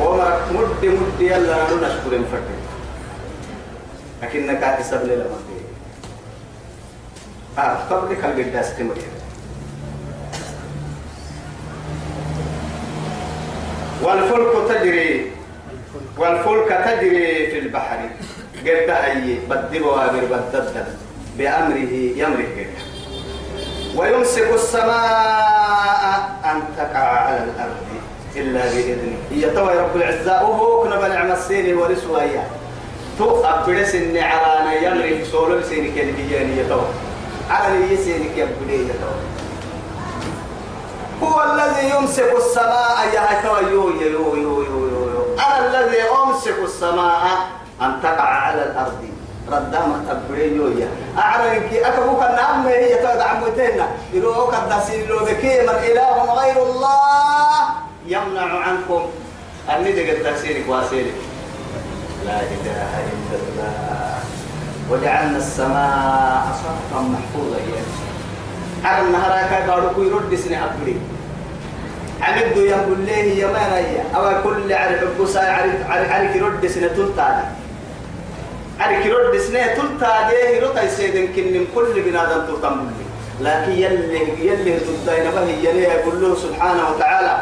ومرك 0.01 0.41
مد 0.53 0.85
مد 0.85 1.21
يلا 1.21 1.57
نشكرين 1.65 2.25
فردي 2.33 2.57
لكنك 4.23 4.65
حسابني 4.65 5.15
لما 5.17 5.25
جيلي 5.25 5.46
تمر 8.79 8.97
والفلك 14.03 14.53
تجري 14.69 15.31
والفلك 16.19 16.69
تجري 16.85 17.47
في 17.51 17.59
البحر. 17.59 17.99
قد 18.67 18.91
هي 18.91 19.39
بدل 19.51 19.83
وابر 19.83 20.25
بدل 20.31 20.85
بأمره 21.39 21.93
يمره 22.17 22.67
ويمسك 23.97 24.51
السماء 24.55 26.41
أن 26.45 26.63
تقع 26.77 26.99
على 26.99 27.45
الأرض 27.45 27.87
إلا 28.37 28.61
بإذنه. 28.61 29.17
هي 29.31 29.51
توي 29.51 29.79
رب 29.79 29.97
العزة 29.97 30.43
وهو 30.43 30.83
كنا 30.83 30.97
بنعم 31.01 31.33
السيني 31.33 31.75
ورسويا 31.75 32.45
تو 33.19 33.45
أبرس 33.45 33.95
إني 33.95 34.21
عرانا 34.21 34.73
يمره 34.75 35.25
سولو 35.25 35.63
كان 35.97 36.15
هي 36.57 36.69
توي 36.69 36.87
على 37.51 37.93
يسيرك 37.93 38.37
يا 38.37 38.49
بني 38.61 38.91
هو 41.23 41.45
الذي 41.53 41.91
يمسك 41.91 42.35
السماء. 42.37 43.09
يا 43.15 43.25
يو 43.71 43.89
يو 43.89 44.35
يو 44.35 44.35
يو 44.35 44.63
يو 44.65 45.09
يو 45.15 45.23
أنا 45.39 45.67
الذي 45.67 46.03
أمسك 46.03 46.59
السماء. 46.65 47.23
أن 47.83 48.03
تقع 48.03 48.25
على 48.25 48.63
الأرض. 48.63 49.03
ردام 49.49 50.05
تبريو 50.09 50.69
يا. 50.79 50.89
أعرفك 51.19 51.73
أكبوك 51.73 52.23
النعم 52.23 52.67
هي 52.67 52.95
تدع 52.95 53.35
متنا 53.41 53.89
يروك 54.13 54.55
الدسين 54.55 55.09
لو 55.09 55.19
بكي 55.19 55.63
من 55.63 55.69
إله 55.69 56.35
غير 56.35 56.63
الله 56.63 57.61
يمنع 58.07 58.59
عنكم. 58.59 59.03
أني 59.71 59.93
دقت 59.93 60.37
تسيرك 60.37 60.65
وأسيرك. 60.69 61.15
لا 62.27 62.41
إله 62.41 62.93
إلا 63.07 63.37
الله. 63.43 64.16
وجعلنا 64.91 65.39
السماء 65.39 66.47
سقفا 66.63 67.01
محفوظا. 67.03 67.59
على 68.85 69.07
النهار 69.07 69.49
كاي 69.51 69.67
بارو 69.67 70.03
يرد 70.03 70.35
سنة 70.35 70.65
أبري. 70.65 70.97
يقول 72.57 72.99
ليه 72.99 73.43
يا 73.43 73.47
ما 73.47 73.69
رأي. 73.73 74.03
أو 74.15 74.43
كل 74.43 74.73
عرف 74.73 75.05
بوسا 75.19 75.41
عرف 75.41 75.91
عرف 75.91 76.13
عرف 76.13 76.37
يرد 76.37 76.67
سنة 76.67 76.89
تلتا 76.89 77.45
عرف 78.81 79.07
يرد 79.07 79.37
سنة 79.39 79.67
تلتا 79.67 80.31
ده 80.31 80.49
يرد 80.49 80.77
يسيدن 80.85 81.27
كن 81.37 81.65
كل 81.75 82.03
بنادم 82.03 82.47
تلتم 82.47 82.91
لكن 83.41 83.73
يلي 83.73 84.47
يلي 84.47 84.81
تلتا 84.87 85.29
نبه 85.29 85.41
يلي 85.41 85.83
يقول 85.83 86.23
له 86.23 86.35
سبحانه 86.35 86.91
وتعالى. 86.91 87.35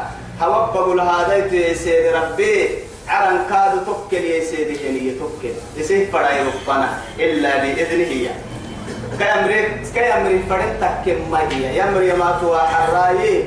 هوبب 0.43 0.99
هذا 0.99 1.49
سيد 1.75 2.07
ربي. 2.15 2.84
عرن 3.09 3.39
كادو 3.51 3.79
توكل 3.85 4.25
يا 4.25 4.45
سيدي 4.45 4.77
يعني 4.85 5.19
توكل. 5.19 5.55
يسيه 5.77 6.11
فراي 6.11 6.41
ربنا 6.41 6.89
إلا 7.19 7.57
بإذنه 7.57 8.05
هي 8.05 8.31
كأمري 9.19 9.85
كأمري 9.95 10.43
فرن 10.49 10.81
تكم 10.81 11.31
ما 11.31 11.41
هي. 11.51 11.79
يمري 11.79 12.13
ما 12.13 12.39
توا 12.41 12.59
حراي. 12.59 13.45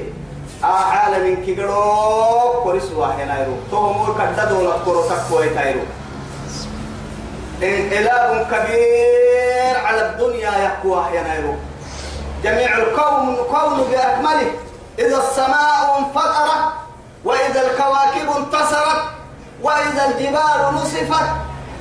عالم 0.64 1.46
كيغرو. 1.46 2.64
كورسوا 2.64 3.06
هنا 3.06 3.42
يرو. 3.42 3.54
تومور 3.72 4.16
كدا 4.20 4.46
دولا 4.46 4.78
كورو 4.86 5.04
تايرو. 5.56 5.82
إله 7.62 8.48
كبير 8.52 9.76
على 9.86 10.02
الدنيا 10.10 10.52
يقوى 10.66 11.06
هنا 11.12 11.36
يرو. 11.36 11.56
جميع 12.44 12.78
الكون 12.78 13.36
كون 13.36 13.74
بأكمله. 13.92 14.52
إذا 15.00 15.18
السماء 15.18 16.00
انفطرت 16.00 16.74
وإذا 17.26 17.72
الكواكب 17.72 18.28
انتصرت 18.38 19.17
وإذا 19.62 20.06
الجبال 20.06 20.76
نصفت 20.76 21.28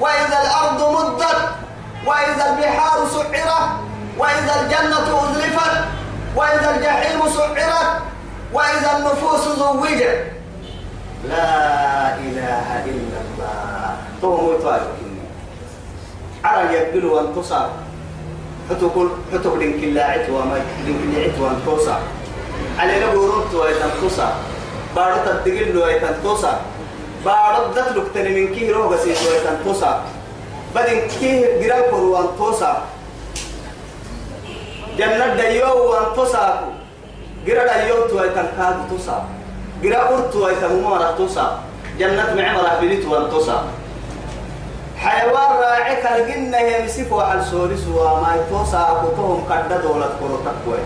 وإذا 0.00 0.38
الأرض 0.42 0.80
مدت 0.96 1.48
وإذا 2.06 2.44
البحار 2.50 3.06
سعرت 3.12 3.70
وإذا 4.18 4.60
الجنة 4.60 5.08
أزلفت 5.24 5.84
وإذا 6.36 6.76
الجحيم 6.76 7.20
سعرت 7.36 8.02
وإذا 8.52 8.96
النفوس 8.96 9.58
زوجت. 9.58 10.32
لا 11.28 12.14
إله 12.14 12.84
إلا 12.84 13.18
الله. 13.26 13.96
تو 14.22 14.36
ميتوال 14.36 14.80
عرى 16.44 16.74
يقبلوا 16.74 17.20
أن 17.20 17.34
تصاب. 17.36 17.70
حتو 18.70 18.90
كل 18.90 19.08
حتو 19.32 19.56
دين 19.56 19.80
كلاعت 19.80 20.30
وما 20.30 20.60
دين 20.84 20.96
كلاعت 21.02 21.38
وأن 21.38 21.58
تصاب. 21.66 22.02
على 22.78 23.06
نبورت 23.06 23.54
وأن 23.54 23.90
تصاب. 24.02 24.34
بارو 24.96 25.16
تدقل 27.26 27.64
وأن 27.64 27.74
تصاب 27.74 27.74
بارو 27.74 27.74
دتلك 27.74 28.06
تني 28.14 28.30
من 28.40 28.54
كي 28.54 28.70
روغ 28.70 28.96
سيس 28.96 29.22
وأن 29.26 29.58
تصاب 29.66 30.00
بدين 30.74 31.08
كي 31.08 31.58
جرال 31.60 31.94
وأن 31.94 32.26
تصاب 32.38 32.82
جنة 34.98 35.34
ديو 35.34 35.90
وأن 35.90 36.06
تصاب 36.16 36.60
جرال 37.46 37.70
ديو 37.84 38.06
تو 38.08 38.18
أن 38.18 38.48
كاد 38.58 38.76
تصاب 38.90 39.24
جرال 39.82 39.96
أرتو 39.96 40.46
أن 40.48 40.62
ممارة 40.70 41.10
تصاب 41.18 41.58
جنة 41.98 42.34
معمرة 42.34 42.78
بليت 42.80 43.04
وأن 43.06 43.30
تصاب 43.30 43.64
حيوان 44.96 45.52
راعي 45.60 45.96
كالجنة 46.02 46.58
يمسك 46.58 47.12
وحل 47.12 47.44
سورس 47.44 47.86
وما 47.86 48.36
يتوسع 48.36 48.90
أبوتهم 48.90 49.44
قد 49.50 49.82
دولة 49.82 50.08
كرو 50.20 50.36
تقوى 50.44 50.78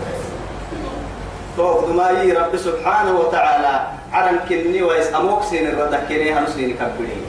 فوق 1.57 1.85
دمائي 1.87 2.31
رب 2.31 2.57
سبحانه 2.57 3.19
وتعالى. 3.19 4.00
عرن 4.13 4.37
كني 4.49 4.81
ويس 4.83 5.15
أموك 5.15 5.43
سين 5.43 5.67
الردى 5.67 5.97
كني 6.09 6.33
هنسين 6.33 6.75
كبرين 6.75 7.23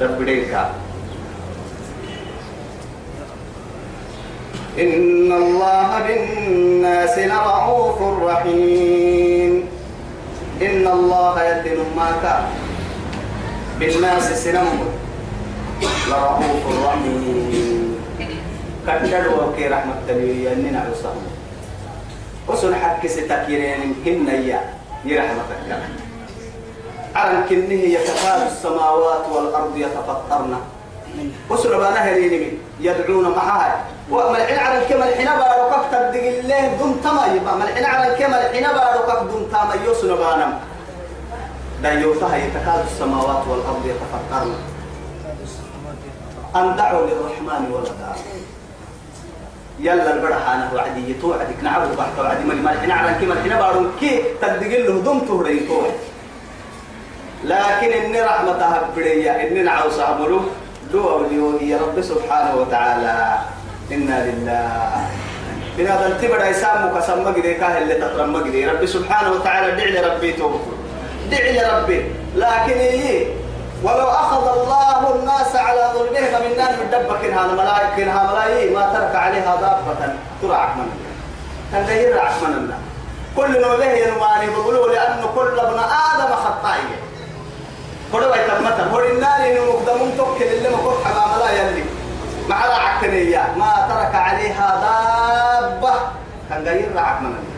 تبرين 0.00 0.44
كا. 0.48 0.70
إن 4.74 5.32
الله 5.32 5.88
بالناس 6.02 7.18
لرؤوف 7.18 7.98
رحيم. 8.22 9.68
إن 10.62 10.86
الله 10.86 11.34
يدن 11.42 11.78
ما 11.96 12.10
كان 12.22 12.44
بالناس 13.80 14.44
سنمر 14.44 14.88
لرؤوف 16.08 16.62
رحيم. 16.86 17.96
كتر 18.86 19.24
وكي 19.32 19.68
رحمة 19.68 19.94
تبيري 20.08 20.52
أننا 20.52 20.80
عصام 20.90 21.16
وسن 22.48 22.74
حق 22.74 23.06
ستكيرين 23.06 23.94
هن 24.06 24.28
يرحمتك 25.04 25.78
أرن 27.16 27.44
كنه 27.48 27.82
يتكاد 27.96 28.46
السماوات 28.46 29.24
والأرض 29.32 29.76
يتفطرن. 29.76 30.54
وسن 31.50 31.70
بانا 31.70 32.00
هريني 32.04 32.58
يدعون 32.80 33.28
معها 33.30 33.84
وملحين 34.10 34.58
على 34.58 34.82
الكمل 34.82 35.14
حين 35.14 35.26
بارك 35.26 35.72
تبدق 35.92 36.24
الله 36.38 36.74
دم 36.80 36.92
تما 37.04 37.26
يبقى. 37.34 37.56
ملحين 37.58 37.84
على 37.84 38.12
الكمل 38.12 38.42
حين 38.52 38.66
بارك 38.66 39.08
دم 39.30 39.46
تما 39.52 39.74
يوسن 39.86 40.08
بانم 40.08 40.52
دا 41.82 41.92
يوتها 41.92 42.36
يتكاد 42.36 42.84
السماوات 42.92 43.42
والأرض 43.48 43.82
يتفطرن. 43.86 44.54
أن 46.56 46.76
دعوا 46.76 47.06
للرحمن 47.06 47.72
ولدا. 47.72 48.12
يلا 49.84 50.14
البرحانة 50.16 50.70
وعدي 50.74 51.14
توعدك 51.20 51.60
نعبد 51.62 51.96
بحث 51.96 52.14
وعدي 52.18 52.44
ملي 52.48 52.62
ملحنا 52.66 52.94
على 52.94 53.10
كي 53.20 53.26
ملحنا 53.26 53.56
بارون 53.60 53.92
كي 54.00 54.12
تدقل 54.40 54.82
له 54.88 54.96
دم 55.06 55.18
تهرين 55.28 55.68
لكن 57.44 57.90
إني 57.92 58.20
رحمتها 58.22 58.88
بريا 58.96 59.32
إني 59.42 59.62
نعوص 59.62 59.98
عملو 60.00 60.40
دو 60.92 61.08
أوليو 61.10 61.60
يا 61.60 61.76
رب 61.76 62.00
سبحانه 62.00 62.56
وتعالى. 62.56 63.38
إنا 63.92 64.16
لله. 64.26 65.06
بنا 65.78 66.08
دلتي 66.08 66.26
بدا 66.28 66.48
يسامو 66.48 66.96
كسم 66.96 67.24
مجري 67.24 67.54
كاه 67.54 67.78
اللي 67.78 67.94
تقرم 67.94 68.32
مجري 68.32 68.66
رب 68.66 68.86
سبحانه 68.86 69.32
وتعالى 69.32 69.76
دع 69.76 69.84
لي 69.84 70.00
ربي 70.00 70.32
توبة. 70.32 70.60
دع 71.30 71.44
لي 71.54 71.62
ربي. 71.72 71.98
لكن 72.36 72.78
إيه؟ 72.78 73.43
ولو 73.84 74.08
أخذ 74.08 74.44
الله 74.58 75.14
الناس 75.14 75.56
على 75.56 75.90
ظلمهم 75.94 76.42
من 76.50 76.56
نار 76.58 76.70
من 76.70 76.90
دبك 76.92 77.24
هذا 77.24 77.52
ملائكة 77.52 78.02
إنها 78.02 78.32
ملايين 78.32 78.74
ما 78.74 78.92
ترك 78.92 79.14
عليها 79.16 79.54
ضابة 79.56 80.14
ترعى 80.42 80.68
من 80.76 80.88
كان 81.72 81.88
يرعى 81.96 82.32
من 82.42 82.72
كل 83.36 83.60
نوبه 83.62 83.84
ينواني 83.84 84.50
بقولوا 84.50 84.88
لأنه 84.92 85.26
كل 85.34 85.58
ابن 85.60 85.78
آدم 85.78 86.34
خطائي 86.44 86.82
كل 88.12 88.20
بيت 88.20 88.50
متى 88.60 88.82
هو 88.92 89.00
النار 89.00 89.36
إنه 89.50 89.60
مقدمون 89.72 90.16
توكل 90.16 90.44
اللي 90.44 90.68
ما 90.68 90.76
كنت 90.76 91.04
حمام 91.06 91.38
لا 91.40 91.50
يلي. 91.52 91.84
مع 92.48 92.56
عكنية 92.56 93.54
ما 93.56 93.86
ترك 93.88 94.14
عليها 94.14 94.68
ضابة 94.84 95.94
كان 96.50 96.66
يرعى 96.66 97.20
من 97.20 97.53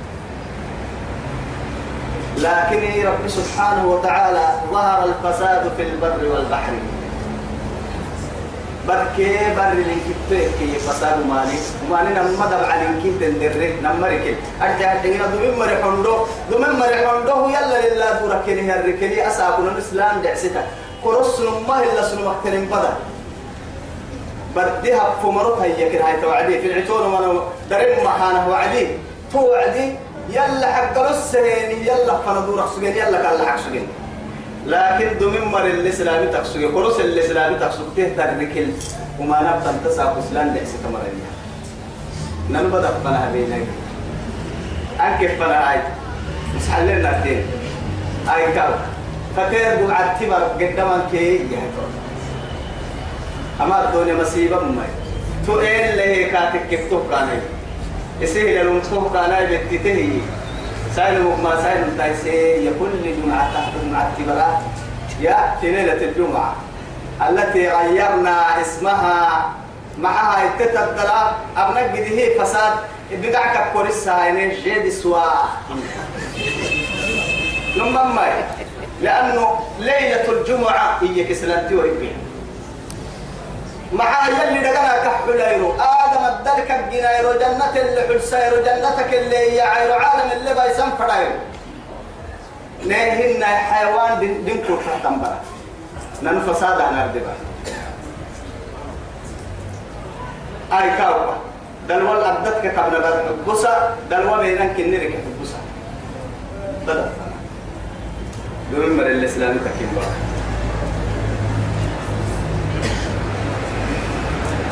لكن 2.37 3.07
رب 3.07 3.29
سبحانه 3.29 3.87
وتعالى 3.87 4.47
ظهر 4.73 5.05
الفساد 5.05 5.73
في 5.77 5.83
البر 5.83 6.21
والبحر. 6.33 6.73
بركي 8.89 9.39
بر 9.57 9.73
لنكتوك 9.75 10.51
كي 10.59 10.79
فساد 10.79 11.27
مالي. 11.27 11.59
ومالي 11.91 12.11
نما 12.15 12.47
دبع 12.47 12.75
لنكين 12.77 13.19
تندرك 13.21 13.75
نمرك 13.83 14.37
أرجع 14.63 14.95
مري 15.59 15.77
حندو 15.83 16.17
دومين 16.51 16.73
مري 16.79 17.09
حندو 17.09 17.49
يلا 17.49 17.95
لله 17.95 18.13
دوركني 18.21 18.73
هركني 18.73 19.29
أساكن 19.29 19.67
الإسلام 19.69 20.23
دعستا 20.23 20.63
كرس 21.05 21.41
نما 21.41 21.83
إلا 21.83 22.09
سنو 22.09 22.31
مكتنين 22.31 22.65
بدا 22.65 22.93
بردها 24.57 25.15
فمرت 25.23 25.61
هي 25.61 25.91
كده 25.91 26.05
هاي 26.05 26.21
توعدي. 26.23 26.59
في 26.61 26.67
العتون 26.67 27.03
وأنا 27.13 27.41
درم 27.71 28.05
محانه 28.05 28.49
وعدي. 28.49 28.87
توعدي 29.33 29.87
يلا 30.31 30.73
حق 30.73 30.99
السهين 30.99 31.71
يلا 31.87 32.17
فندور 32.27 32.67
سجن 32.77 32.85
يلا 32.97 33.19
كلا 33.23 33.47
حق 33.51 33.57
سجن 33.61 33.87
لكن 34.67 35.19
دومين 35.19 35.45
مر 35.45 35.67
الإسلام 35.67 36.31
تقصد 36.33 36.61
كروس 36.75 37.01
الإسلام 37.01 37.57
تقصد 37.59 37.87
تهتر 37.97 38.31
ركل 38.41 38.67
وما 39.21 39.39
نبت 39.43 39.87
تسعى 39.87 40.15
كسلان 40.15 40.55
لحس 40.55 40.73
كمرنيا 40.83 41.31
نلبدا 42.51 42.91
فنا 43.05 43.31
بينك 43.33 43.67
أنك 45.01 45.31
فنا 45.39 45.71
هاي 45.71 45.79
مش 46.57 46.69
حلنا 46.71 47.21
تين 47.23 47.43
هاي 48.29 48.53
كاو. 48.53 48.73
فكير 49.37 49.75
دو 49.81 49.93
عتبر 49.93 50.35
قدام 50.35 51.03
كي 51.11 51.35
يهتون 51.35 51.91
أما 53.61 53.89
الدنيا 53.89 54.15
مصيبة 54.23 54.61
ممي. 54.61 54.89
تو 55.47 55.61
إيه 55.61 55.91
اللي 55.91 56.25
كاتك 56.31 56.69
كفتوك 56.71 57.03
كاني. 57.11 57.33
يسيه 57.33 57.56
لهم 58.21 58.81
تفوق 58.81 59.13
كان 59.13 59.47
بتته 59.51 60.21
سائل 60.97 61.23
ما 61.43 61.63
سائل 61.63 61.97
تايسي 61.99 62.67
يكون 62.67 62.91
لجمعة 63.05 63.55
تحت 63.55 63.73
جمعة 63.83 64.11
تبرا. 64.19 64.63
يا 65.21 65.57
في 65.61 65.71
ليلة 65.71 65.93
الجمعة. 65.93 66.57
التي 67.29 67.69
غيرنا 67.69 68.61
اسمها. 68.61 69.53
معها 69.99 70.45
التتبدلا 70.45 71.31
أبنك 71.57 71.97
هي 71.97 72.41
فساد. 72.41 72.73
بدعك 73.13 73.73
كوريسا 73.73 74.13
يعني 74.13 74.55
جيد 74.55 74.89
سوا. 74.89 75.33
نمم 77.77 78.19
لأنه 79.03 79.61
ليلة 79.79 80.33
الجمعة 80.33 80.99
هي 81.03 81.25
كسلانتي 81.25 81.75
وربيها 81.75 82.17
مع 83.93 84.29
يلي 84.29 84.61
دقنا 84.61 85.05
كحليرو 85.05 85.73
آدم 86.07 86.25
الدرك 86.35 86.71
الجنايرو 86.71 87.33
جنة 87.33 87.77
اللي 87.77 88.01
حلسيرو 88.09 88.57
جنتك 88.57 89.15
اللي 89.15 89.37
هي 89.37 89.61
عيرو 89.61 89.93
عالم 89.95 90.33
اللي 90.33 90.55
بايسان 90.55 90.91
فرايرو 90.99 91.33
نهن 92.87 93.45
حيوان 93.45 94.21
دين 94.21 94.45
دين 94.45 94.65
كوتا 94.67 94.99
تنبرا. 95.05 95.41
نن 96.23 96.41
فساد 96.41 96.81
أنا 96.81 97.05
ردبا 97.07 97.33
آي 100.73 100.91
كاوبا. 100.99 101.37
دلوال 101.89 102.25
أبدتك 102.25 102.79
قبل 102.79 103.03
بسا 103.49 103.97
دلوال 104.11 104.41
بينك 104.41 104.77
كنيرك 104.77 105.15
بسا 105.43 105.59
بدأ 106.87 107.13
دون 108.73 108.97
مر 108.97 109.07
الإسلام 109.07 109.59
تكيم 109.59 109.93
بقى 109.97 110.07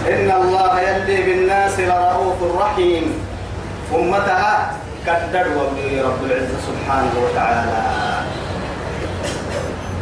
إن 0.05 0.29
الله 0.31 0.81
يلي 0.81 1.17
بالناس 1.23 1.81
لرؤوف 1.81 2.39
رحيم. 2.61 3.05
أمتها 3.95 4.77
كدر 5.07 5.47
رب 6.05 6.21
العزة 6.25 6.59
سبحانه 6.69 7.15
وتعالى. 7.25 7.83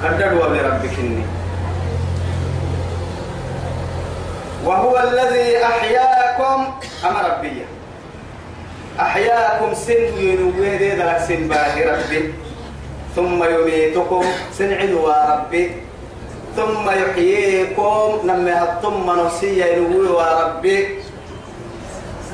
كدر 0.02 0.30
ربك 0.42 0.94
إني. 0.98 1.24
وهو 4.64 4.94
الذي 4.98 5.64
أحياكم 5.64 6.58
أما 7.06 7.20
ربي 7.28 7.66
أحياكم 9.00 9.74
سن 9.74 10.02
ينوي 10.18 10.78
ذلك 10.78 11.18
سن 11.28 11.48
باهي 11.48 11.82
ربي. 11.84 12.34
ثم 13.16 13.44
يميتكم 13.44 14.24
سن 14.54 14.70
عدوى 14.72 15.16
ربي. 15.30 15.64
ثم 16.56 16.90
يحييكم 16.90 18.08
لما 18.24 18.62
الطم 18.62 19.24
نفسية 19.24 19.64
ينوي 19.64 20.08
وربي 20.08 20.86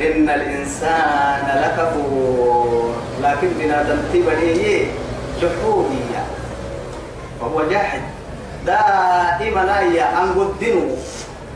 إن 0.01 0.31
الإنسان 0.31 1.47
لكفور. 1.63 2.95
لكن 3.23 3.49
بنادم 3.59 3.99
تبنيه 4.13 4.87
جحودية. 5.43 6.23
وهو 7.41 7.71
جاحد. 7.71 8.01
دائما 8.67 9.79
أي 9.79 10.03
أن 10.03 10.29
قدنوا 10.35 10.91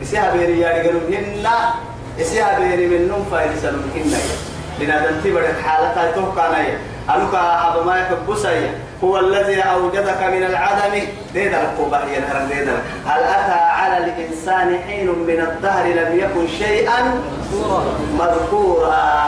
إسيها 0.01 0.33
بيني 0.33 0.59
يا 0.59 0.69
رجلهن 0.83 1.47
إسيها 2.21 2.59
بيني 2.59 2.87
منهم 2.87 3.25
فايدة 3.31 3.71
منهن 3.71 4.13
لنا 4.79 5.05
تنتبه 5.05 5.53
حالة 5.63 6.11
توقعنا 6.11 6.67
أنك 7.09 7.33
أبو 7.35 7.83
ما 7.83 7.99
يكبسي 7.99 8.69
هو 9.03 9.19
الذي 9.19 9.61
أوجدك 9.61 10.23
من 10.23 10.43
العدم. 10.43 10.99
ديدا 11.33 11.61
القبة 11.61 11.97
هي 11.97 12.15
ديدا 12.49 12.77
هل 13.05 13.23
أتى 13.23 13.51
على 13.51 13.97
الإنسان 13.97 14.79
حين 14.87 15.07
من 15.07 15.39
الدهر 15.39 15.85
لم 15.85 16.19
يكن 16.19 16.47
شيئا؟ 16.47 17.21
مذكورا. 18.19 19.23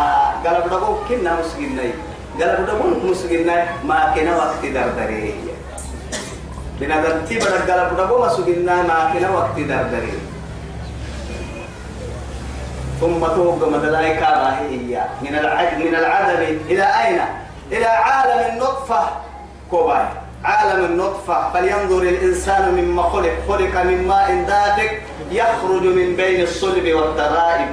قال 0.45 0.61
بدو 0.65 0.95
كنا 1.09 1.37
مسجناي 1.39 1.91
قال 2.39 2.57
بدو 2.63 3.09
مسجناي 3.11 3.63
ما 3.83 4.13
كنا 4.15 4.35
وقت 4.35 4.65
دردري. 4.65 5.35
لنا 6.81 6.95
تنتبه 7.01 7.73
قال 7.73 7.89
بدو 7.93 8.25
مسجناي 8.25 8.83
ما 8.83 9.11
كنا 9.13 9.29
وقت 9.29 9.59
دردري. 9.59 10.13
ثم 13.01 13.19
توقع 13.19 13.67
مدلائك 13.67 14.23
هي 14.23 15.03
من 15.21 15.35
العدم 15.35 15.79
من 15.79 15.95
العدم 15.95 16.41
إلى 16.69 16.83
أين؟ 16.83 17.19
إلى 17.71 17.85
عالم 17.85 18.53
النطفة. 18.53 19.09
كوباي 19.71 20.05
عالم 20.43 20.85
النطفة. 20.85 21.53
فلينظر 21.53 22.01
الإنسان 22.01 22.71
مما 22.75 23.03
خلق. 23.03 23.33
خلق 23.49 23.83
من 23.83 24.07
ماء 24.07 24.43
دافق 24.47 24.91
يخرج 25.31 25.83
من 25.83 26.15
بين 26.15 26.41
الصلب 26.41 26.93
والترائب 26.93 27.67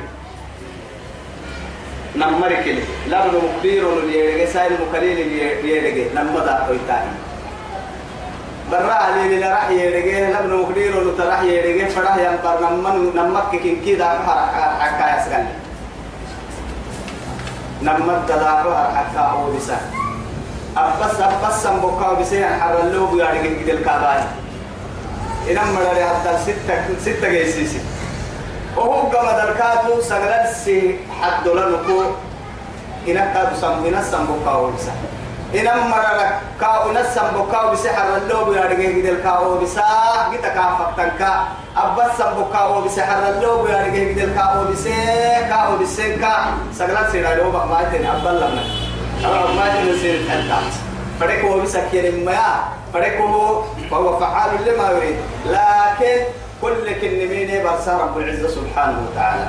نمرك 2.16 2.64
لي. 2.66 2.82
لابد 3.08 3.34
مكبير 3.34 4.00
ليرجع 4.00 4.52
سائل 4.52 4.72
مكليل 4.88 5.18
ليرجع 5.64 6.22
نمدا 6.22 6.66
قيتاني 6.68 7.12
برا 8.72 8.98
لي 9.16 9.38
لا 9.40 9.50
راح 9.50 9.70
يرجع 9.70 10.28
لابد 10.28 10.52
مكبير 10.52 10.92
لتراح 11.08 11.42
يرجع 11.42 11.86
فرح 11.88 12.16
نمن 12.70 13.12
نمك 13.16 13.60
كين 13.62 13.76
كذا 13.86 14.08
حركة 14.08 14.78
حكاية 14.80 15.24
سكني 15.24 15.48
نمت 17.82 18.28
دلارها 18.28 18.94
حتى 18.96 19.18
هو 19.18 19.52
بسا. 19.52 19.80
أبس 20.76 21.20
أبس 21.20 21.62
سمبوكا 21.62 22.12
بسيا 22.12 22.58
حر 22.60 22.80
اللوب 22.80 23.16
يعني 23.18 23.38
قد 23.38 23.68
الكاباي 23.68 24.22
إنما 25.50 25.72
مرة 25.72 26.04
حتى 26.08 26.38
ستة 26.46 26.76
ستة 27.02 27.28
جيسيسي. 27.28 27.80
وهو 28.76 29.10
كما 29.10 29.32
دركاتو 29.32 30.00
سغلال 30.00 30.54
سي 30.64 30.98
حد 31.22 31.48
لنكو. 31.48 32.02
إنك 33.08 33.32
كادو 33.34 33.56
سم 33.60 33.84
إنك 33.86 34.02
سمبوكا 34.02 34.70
بسا. 34.70 34.92
إنما 35.54 35.86
مرة 35.86 36.40
كاو 36.60 36.90
إنك 36.90 37.06
سمبوكا 37.14 37.72
بسيا 37.72 37.92
حر 37.92 38.16
اللوب 38.16 38.52
يعني 38.52 38.86
قد 38.86 39.06
الكاو 39.06 39.58
بسا. 39.58 39.82
قد 40.32 40.40
كافتنكا 40.40 41.32
أبس 41.76 42.18
سمبوكا 42.18 42.80
بسحر 42.80 43.28
اللوب 43.28 43.66
يعني 43.66 43.92
كي 43.92 44.12
بدل 44.12 44.34
كاو 44.34 44.64
بسي 44.72 44.94
كاو 45.48 45.76
بسي 45.76 46.16
كا 46.16 46.54
سغلات 46.72 47.10
سيرا 47.10 47.34
لو 47.34 47.50
ما 47.50 47.88
تين 47.92 48.06
أبل 48.06 48.36
لنا 48.36 48.64
أبل 49.24 49.54
ما 49.56 49.74
تين 49.74 49.96
سير 50.00 50.20
حتى 50.30 50.60
فريقه 51.20 51.62
بسكير 51.62 52.12
ما 52.26 52.64
فريقه 52.92 53.64
فهو 53.90 54.18
فعال 54.18 54.50
لما 54.66 54.90
يريد 54.90 55.16
لكن 55.46 56.22
كل 56.62 57.00
كلمين 57.00 57.64
برسا 57.64 57.96
رب 57.96 58.18
العزة 58.18 58.48
سبحانه 58.48 59.06
وتعالى 59.10 59.48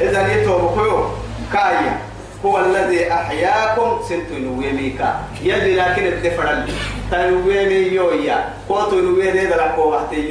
إذا 0.00 0.32
يتوب 0.32 1.06
كايا 1.52 1.98
هو 2.44 2.58
الذي 2.58 3.12
أحياكم 3.12 4.00
سنت 4.08 4.32
نويميكا 4.32 5.20
يلي 5.42 5.76
لكن 5.76 6.06
الدفر 6.06 6.64
تنويمي 7.10 7.74
يويا 7.74 8.48
كوتو 8.68 9.00
نويمي 9.00 9.44
ذا 9.46 9.56
لكو 9.56 9.82
وحتي 9.82 10.30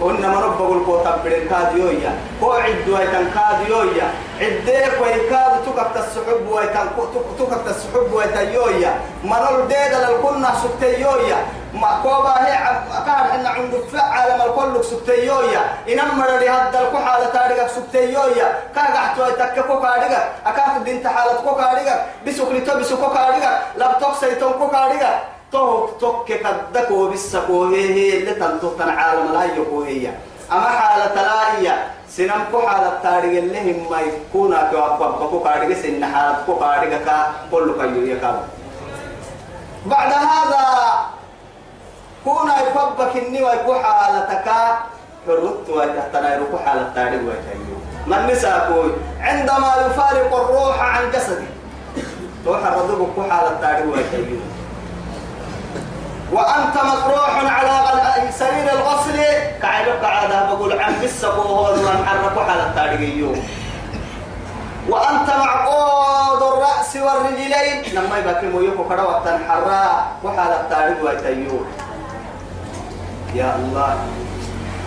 يويا 0.00 0.12
هن 0.12 0.30
مرب 0.34 0.58
بقول 0.58 0.84
كو 0.86 0.98
تبرين 1.04 1.48
كاد 1.48 1.76
يويا. 1.76 2.18
كو 2.40 2.52
عد 2.52 2.88
ويتن 2.88 3.30
كاد 3.34 3.68
يويا. 3.68 4.08
عديك 4.40 4.92
ويكاد 5.02 5.52
تكت 5.66 5.96
السحب 5.96 6.46
ويتن 6.50 6.88
تكت 7.38 7.66
السحب 7.66 8.12
ويتن 8.12 8.52
يويا. 8.52 9.00
مرل 9.24 9.68
ديدا 9.68 9.98
للكنا 10.08 10.48
سكتي 10.62 11.00
يويا. 11.00 11.36
ما 11.74 12.00
كوبا 12.02 12.34
هي 12.46 12.54
كان 13.06 13.24
حنا 13.32 13.48
عند 13.48 13.74
فعل 13.92 14.38
ما 14.38 14.44
الكل 14.44 14.84
سكتي 14.84 15.26
يويا. 15.26 15.62
إنما 15.88 16.26
رد 16.26 16.42
هذا 16.42 16.80
الكحالة 16.80 17.26
تاريخ 17.26 17.66
سكتي 17.66 18.12
يويا. 18.12 18.48
كاغا 18.74 18.98
حتوي 18.98 19.32
تككو 19.32 19.80
كاريغا 19.80 20.22
أكاف 20.46 20.78
بنت 20.78 21.06
حالة 21.06 21.34
كو 21.34 21.54
كاريغا 21.54 22.06
بسكري 22.26 22.60
تو 22.60 22.78
بسكو 22.78 23.08
كاريغا 23.14 23.62
لابتوك 23.76 24.14
سيتون 24.20 24.52
كو 24.52 24.68
كاريغا 24.68 25.33
تو 25.54 25.86
توك 26.00 26.26
كدكو 26.26 27.08
بسكو 27.10 27.64
هي 27.64 27.94
هي 27.94 28.18
اللي 28.18 28.34
تنتو 28.34 28.70
عالم 28.80 29.32
لا 29.32 29.44
يكو 29.44 29.82
هي 29.82 30.10
أما 30.52 30.68
حالة 30.78 31.14
لا 31.14 31.58
هي 31.58 31.66
سنم 32.10 32.42
كو 32.52 32.58
حالة 32.66 32.98
تاريخ 33.02 33.38
اللي 33.42 33.60
هم 33.62 33.90
ما 33.90 34.00
يكون 34.00 34.56
كو 35.30 35.40
كاريغا 35.44 35.74
سن 35.82 36.04
حالة 36.04 36.36
كو 36.46 36.58
كاريغا 36.58 36.98
كا 37.06 37.16
كل 37.50 37.68
كيو 37.78 38.02
يكاب 38.06 38.36
بعد 39.86 40.12
هذا 40.12 40.64
كونا 42.24 42.54
يفبك 42.62 43.16
إني 43.16 43.42
ويكو 43.44 43.74
حالتك 43.74 44.48
فرط 45.26 45.68
ويتحتنا 45.68 46.34
يروكو 46.34 46.58
حالة 46.58 46.92
تاريخ 46.94 47.20
ويتهيو 47.28 47.76
من 48.06 48.26
نساكوي 48.26 48.90
عندما 49.20 49.70
يفارق 49.86 50.30
الروح 50.40 50.82
عن 50.82 51.10
جسده. 51.10 51.46
روح 52.46 52.66
الرضوك 52.66 53.08
كو 53.16 53.22
حالة 53.22 53.52
تاريخ 53.60 53.86
ويتهيو 53.94 54.53
وأنت 56.32 56.76
مطروح 56.76 57.32
على 57.56 57.74
سرير 58.30 58.72
الغسل. 58.72 59.18
كعيبك 59.62 60.04
عادة 60.04 60.54
بقول 60.54 60.80
عن 60.80 60.94
بسك 61.04 61.28
وهو 61.28 61.66
حرك 62.06 62.48
على 62.48 62.62
التاريخ 62.62 63.38
وأنت 64.88 65.28
معقود 65.30 66.42
الرأس 66.42 66.96
والرجلين. 66.96 67.94
لما 67.94 68.18
يبقى 68.18 68.46
مويوكو 68.46 68.84
كرا 68.88 69.02
وقتا 69.02 69.40
حرا 69.48 70.06
وحالة 70.24 70.60
التاريخ 70.60 70.98
ويتيو 71.02 71.66
يا 73.34 73.56
الله. 73.56 73.96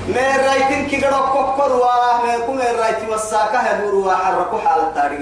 من 0.07 0.45
رايتين 0.47 0.87
كي 0.87 1.05
قرأ 1.05 1.21
كوكر 1.33 1.71
واه 1.75 2.21
من 2.23 2.37
كم 2.47 2.59
رايتي 2.79 3.07
وساكا 3.11 3.59
هدور 3.59 3.95
وحركو 3.95 4.57
حالة 4.57 4.83
التاريخ 4.83 5.19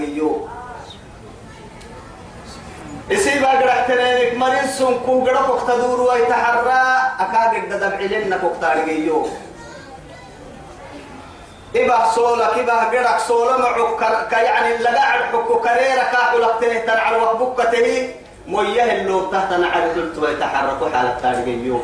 إسي 3.12 3.40
باقرا 3.40 3.70
احتنينك 3.70 4.38
مرين 4.38 4.68
سنكو 4.68 5.26
قرا 5.26 5.42
كوكتا 5.42 5.78
دور 5.78 6.02
ويتحرى. 6.02 6.84
أكاقر 7.20 7.64
ددب 7.70 7.94
علينا 7.94 8.38
كوكتا 8.38 8.74
رجيو 8.74 9.28
إبا 11.76 12.06
صولا 12.16 12.48
كبا 12.56 12.74
قرأك 12.74 13.20
صولا 13.20 13.58
معك. 13.58 14.32
يعني 14.32 14.78
لقاعد 14.78 15.22
حكو 15.34 15.56
كريرا 15.60 16.04
كاحو 16.12 16.38
لقتنه 16.38 16.80
تنعر 16.80 17.24
وحبوكته 17.24 18.10
مويه 18.48 18.92
اللو 19.02 19.32
تحت 19.32 19.54
نعرف 19.54 20.18
ويتحركوا 20.18 20.90
حالة 20.90 21.10
التاريخ 21.10 21.82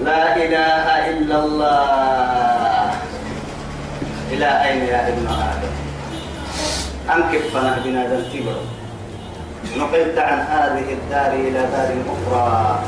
لا 0.00 0.36
إله 0.36 1.10
إلا 1.10 1.36
الله. 1.38 2.90
إلى 4.32 4.48
أين 4.64 4.82
يا 4.84 5.08
ابن 5.08 5.26
آدم؟ 5.26 5.74
أنكب 7.14 7.42
فنا 7.54 7.78
بنا 7.84 8.02
الكبر. 8.02 8.60
نقلت 9.76 10.18
عن 10.18 10.38
هذه 10.38 10.92
الدار 10.92 11.32
إلى 11.32 11.60
دار 11.72 11.90
أخرى. 12.12 12.78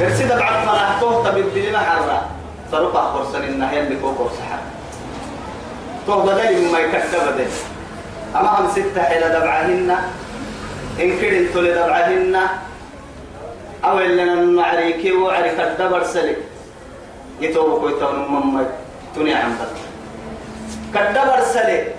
برسيد 0.00 0.28
بعد 0.28 0.66
فنا 0.66 1.00
تهت 1.00 1.34
بالدلنا 1.34 1.78
حرة 1.78 2.26
ترقى 2.72 3.12
خرسن 3.12 3.44
النهي 3.44 3.80
اللي 3.80 3.96
فوق 3.96 4.32
صحة 4.32 4.58
تو 6.06 6.22
بدل 6.22 6.68
مما 6.68 6.78
يكتب 6.78 7.18
بدل. 7.26 7.46
أما 8.36 8.60
هم 8.60 8.68
ستة 8.70 9.02
إلى 9.02 9.38
دبعهن. 9.38 9.96
إن 11.00 11.10
كنت 11.10 11.56
لدبعهن. 11.56 12.36
أو 13.84 13.98
إلا 13.98 14.34
نعريك 14.34 15.14
وعرف 15.14 15.60
الدبر 15.60 16.04
سلك 16.04 16.38
يتوب 17.40 17.80
كويتون 17.80 18.28
مما 18.28 18.66
تني 19.16 19.34
عم 19.34 19.52
بدل. 19.52 19.80
كدبر 20.94 21.40
سلك 21.52 21.94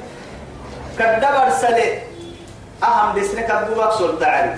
كدبر 1.00 1.50
سلك 1.62 2.07
أهم 2.84 3.20
دسنة 3.20 3.42
كدو 3.42 3.82
أكسل 3.82 4.20
تعري. 4.20 4.56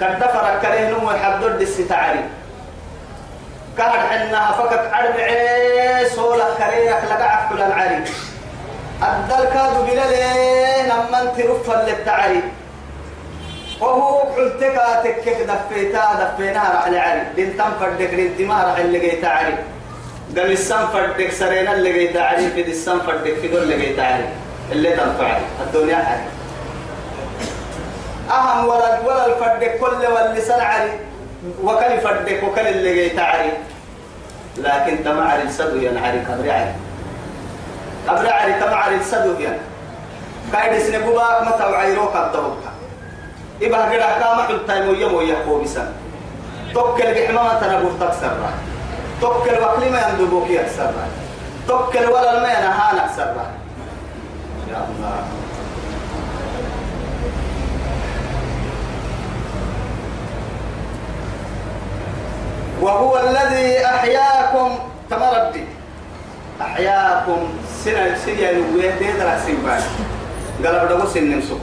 كدفر 0.00 0.58
كره 0.62 0.90
نمو 0.90 1.10
يحدد 1.10 1.58
دس 1.58 1.88
تعري. 1.88 2.24
كهر 3.78 4.00
حنا 4.00 4.52
فكك 4.52 4.90
عرب 4.92 5.16
عيس 5.16 6.18
ولا 6.18 6.44
كريرك 6.58 7.02
لقعك 7.10 7.48
كل 7.48 7.62
العري. 7.62 8.04
الدل 9.02 9.44
كادو 9.54 9.82
بلالي 9.82 10.82
لما 10.86 11.32
رفا 11.38 11.86
للتعري 11.86 12.42
وهو 13.80 14.18
قلتك 14.18 14.82
تكك 15.04 15.36
دفيتا 15.42 16.04
دفيناها 16.20 16.78
رح 16.78 16.86
العري 16.86 17.22
دين 17.36 17.56
تنفردك 17.56 18.14
دين 18.14 18.38
تما 18.38 18.64
رح 18.64 18.78
اللي 18.78 18.98
جيت 18.98 19.24
عري 19.24 19.54
قم 20.36 20.50
السنفردك 20.50 21.32
سرينا 21.32 21.72
اللي 21.72 21.92
جيت 21.92 22.16
عري 22.16 22.50
في 22.50 22.62
دي 22.62 22.70
السنفردك 22.70 23.34
في 23.34 23.48
دول 23.48 23.62
اللي 23.62 23.76
جيت 23.76 23.98
عري 23.98 24.28
اللي 24.72 24.90
تنفعل 24.96 25.40
الدنيا 25.60 25.96
عري 25.96 26.26
أهم 28.30 28.68
ولا 28.68 29.00
ولا 29.00 29.26
الفردك 29.26 29.78
كل 29.78 30.06
واللي 30.06 30.40
سنعري 30.40 30.92
وكل 31.62 32.00
فردك 32.04 32.42
وكل 32.42 32.66
اللي 32.66 33.10
تعري. 33.10 33.52
لكن 34.56 35.04
تمعر 35.04 35.38
السدو 35.42 35.76
ينعري 35.76 36.20
قبر 36.20 36.50
عري 36.50 36.74
قبر 38.08 38.32
عري 38.32 38.52
تمعر 38.52 38.90
السدو 38.92 39.40
ين 39.40 39.58
كايد 40.52 40.82
سنبوبا 40.82 41.48
متى 41.48 41.64
وعيرو 41.64 42.04
قد 42.12 42.32
دوبها 42.32 42.72
إبها 43.62 43.92
كده 43.92 44.06
كاما 44.20 44.42
حلتا 44.42 44.84
مويا 44.84 45.08
مويا 45.08 45.36
قوبسا 45.48 45.92
توكل 46.74 47.14
بحمامة 47.14 47.60
تنبور 47.60 47.92
تكسر 48.00 48.36
توكل 49.20 49.56
وكلمة 49.64 49.98
يندبوك 50.08 50.50
يكسر 50.50 50.92
توكل 51.68 52.04
ولا 52.12 52.38
الماء 52.38 52.60
نهانا 52.60 53.04
أكسر 53.04 53.34
يا 54.70 54.86
الله. 54.88 55.41
وهو 62.82 63.12
الذي 63.18 63.86
أحياكم 63.86 64.68
تمردي 65.10 65.64
أحياكم. 66.60 67.40
سنة 67.84 68.18
سنة 68.26 68.52
نويه 68.52 68.90
ديدرا 68.98 69.38
سنبان 69.46 69.82
قال 70.64 70.74
بدو 70.86 71.06
سن 71.14 71.30
نمسك. 71.30 71.62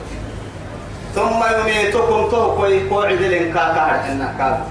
ثم 1.14 1.40
يميتكم. 1.56 2.20
تو 2.30 2.40
قوعد 2.90 3.20
لين 3.20 3.52
كاكا 3.52 3.80
حنا 4.04 4.28
كاكا 4.38 4.66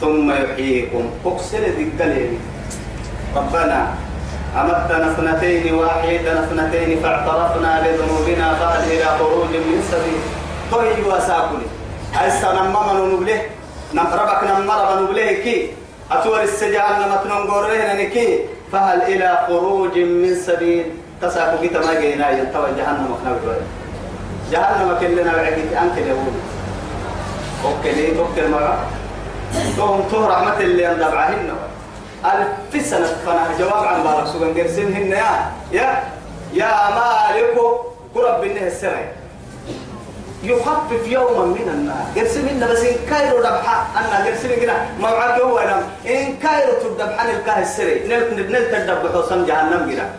ثم 0.00 0.30
يحييكم. 0.32 1.04
اكسر 1.26 1.62
ذكالين 1.78 2.40
ربنا 3.36 3.80
أمتنا 4.56 5.06
اثنتين 5.12 5.74
وأحييتنا 5.74 6.44
اثنتين 6.44 7.00
فاعترفنا 7.02 7.70
بذنوبنا 7.80 8.46
فهل 8.54 8.82
إلى 8.92 9.08
خروج 9.18 9.52
من 9.52 9.78
سبيل. 9.92 10.20
طيب 10.72 11.06
وساكني 11.06 11.66
أستنى 12.16 12.62
ماما 12.72 12.92
نبله؟ 12.92 13.40
نقربك 13.94 14.44
نمر 14.44 15.02
نبله 15.02 15.32
كي. 15.32 15.72
أتور 16.10 16.42
السجال 16.42 16.92
نمتنون 17.02 17.50
قرره 17.50 17.92
نكي. 17.92 18.40
فهل 18.72 19.02
إلى 19.02 19.46
خروج 19.48 19.98
من 19.98 20.34
سبيل؟ 20.34 20.84
تساكو 21.22 21.58
كي 21.62 21.68
تما 21.68 22.00
جينا 22.00 22.30
ينتوى 22.30 22.68
جهنم 22.78 23.08
مخنوي 23.12 23.56
جهنم 24.50 24.96
كلنا 25.00 25.36
وعديت 25.36 25.72
أنك 25.72 25.98
اليهود. 25.98 26.34
أوكي 27.64 28.18
أوكي 28.18 28.46
مرة 28.48 28.78
توهم 29.76 30.08
تو 30.10 30.26
رحمة 30.26 30.60
اللي 30.60 30.92
أندبعهن 30.92 31.50
ألف 32.24 32.86
سنة 32.86 33.06
فانا 33.26 33.48
جواب 33.58 33.84
عن 33.84 34.02
بارك 34.02 34.26
سوغن 34.26 34.54
قرسين 34.54 34.92
هن 34.92 35.12
يا. 35.12 35.50
يا 35.72 36.02
يا 36.52 36.70
مالك 36.90 37.58
قرب 38.14 38.40
بالنه 38.40 38.66
السرع 38.66 39.02
يخفف 40.50 41.02
يوما 41.06 41.44
من 41.46 41.68
النار 41.68 42.06
قرسين 42.16 42.48
هن 42.48 42.68
بس 42.70 42.80
إن 42.80 42.96
كايرو 43.10 43.38
دبحة 43.38 43.86
أنا 43.98 44.26
قرسين 44.26 44.50
هنا 44.62 44.86
موعد 45.00 45.40
هو 45.40 45.58
أنا 45.58 45.82
إن 46.06 46.36
كايرو 46.42 46.72
تدبحان 46.82 47.30
الكاه 47.36 47.62
السرع 47.62 47.94
نلت 48.06 48.32
نلت 48.32 48.74
تدبح 48.74 49.14
وصم 49.14 49.44
جهنم 49.46 49.90
جنا 49.90 50.10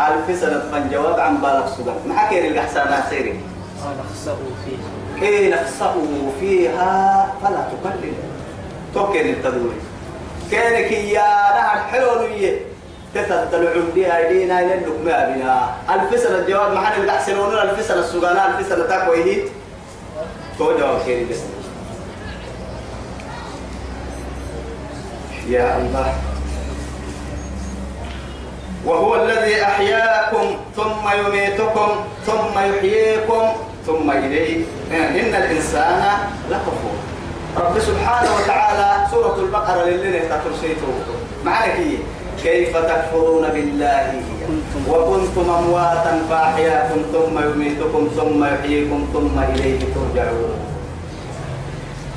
ألف 0.00 0.40
سنة 0.40 0.62
فان 0.72 0.88
جواب 0.92 1.20
عن 1.20 1.36
بارك 1.36 1.66
سوغن 1.76 1.94
ما 2.08 2.18
حكي 2.18 2.48
الإحسان 2.48 3.02
سيري 3.10 3.40
ونخسأوا 3.84 4.52
فيها 4.64 4.90
كي 5.20 5.50
نخسأوا 5.50 6.30
فيها 6.40 6.92
فلا 7.42 7.68
تكلم. 7.72 8.14
توكل 8.94 9.20
التدوير 9.20 9.80
كانك 10.50 10.92
يا 10.92 11.30
نهر 11.56 11.78
حلو 11.90 12.26
نية. 12.26 12.69
تتدل 13.14 13.68
عمدي 13.74 14.16
ايدينا 14.16 14.60
لنك 14.60 14.86
ما 15.04 15.34
بنا 15.34 15.70
الف 15.94 16.20
سنه 16.20 16.38
الجواب 16.38 16.72
محل 16.72 17.02
الاحسنون 17.02 17.58
الف 17.58 17.86
سنه 17.86 17.98
السجانا 17.98 18.58
الف 18.58 18.68
سنه 18.68 18.84
تاكوي 18.86 19.24
هي 19.24 19.42
تو 20.58 20.78
جواب 20.78 21.02
كيري 21.04 21.24
بس. 21.24 21.38
يا 25.48 25.78
الله. 25.78 26.14
وهو 28.84 29.24
الذي 29.24 29.62
أحياكم 29.62 30.56
ثم 30.76 31.04
يميتكم 31.18 31.90
ثم 32.26 32.58
يحييكم 32.58 33.44
ثم 33.86 34.10
إليه. 34.10 34.64
إن 34.90 35.34
الإنسان 35.34 36.02
لكفور. 36.50 36.96
رب 37.56 37.78
سبحانه 37.78 38.30
وتعالى 38.36 39.06
سورة 39.10 39.36
البقرة 39.38 39.84
للي 39.84 40.20
تترسيته 40.20 40.92
معنى 41.44 41.72
كي؟ 41.72 41.98
كيف 42.42 42.76
تكفرون 42.76 43.48
بالله؟ 43.48 44.22
وكنتم 44.88 45.50
أمواتا 45.50 46.22
فأحياكم 46.30 47.02
ثم 47.12 47.34
يميتكم 47.38 48.08
ثم 48.16 48.44
يحييكم 48.44 49.08
ثم 49.12 49.38
إليه 49.38 49.78
ترجعون. 49.94 50.58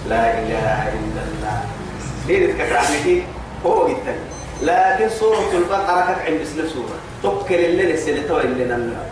لا 0.09 0.39
إله 0.39 0.79
إلا 0.97 1.21
الله. 1.27 1.57
ليه 2.27 2.53
تكرعنك 2.53 3.23
هو 3.65 3.87
جدا 3.87 4.15
لكن 4.61 5.09
سورة 5.19 5.51
البقرة 5.53 6.15
كعند 6.23 6.41
بسم 6.41 6.67
سورة 6.73 6.97
تذكر 7.23 7.59
اللي 7.59 7.93
نسل 7.93 8.27
تو 8.27 8.39
اللي 8.39 8.63
نمنا 8.63 9.03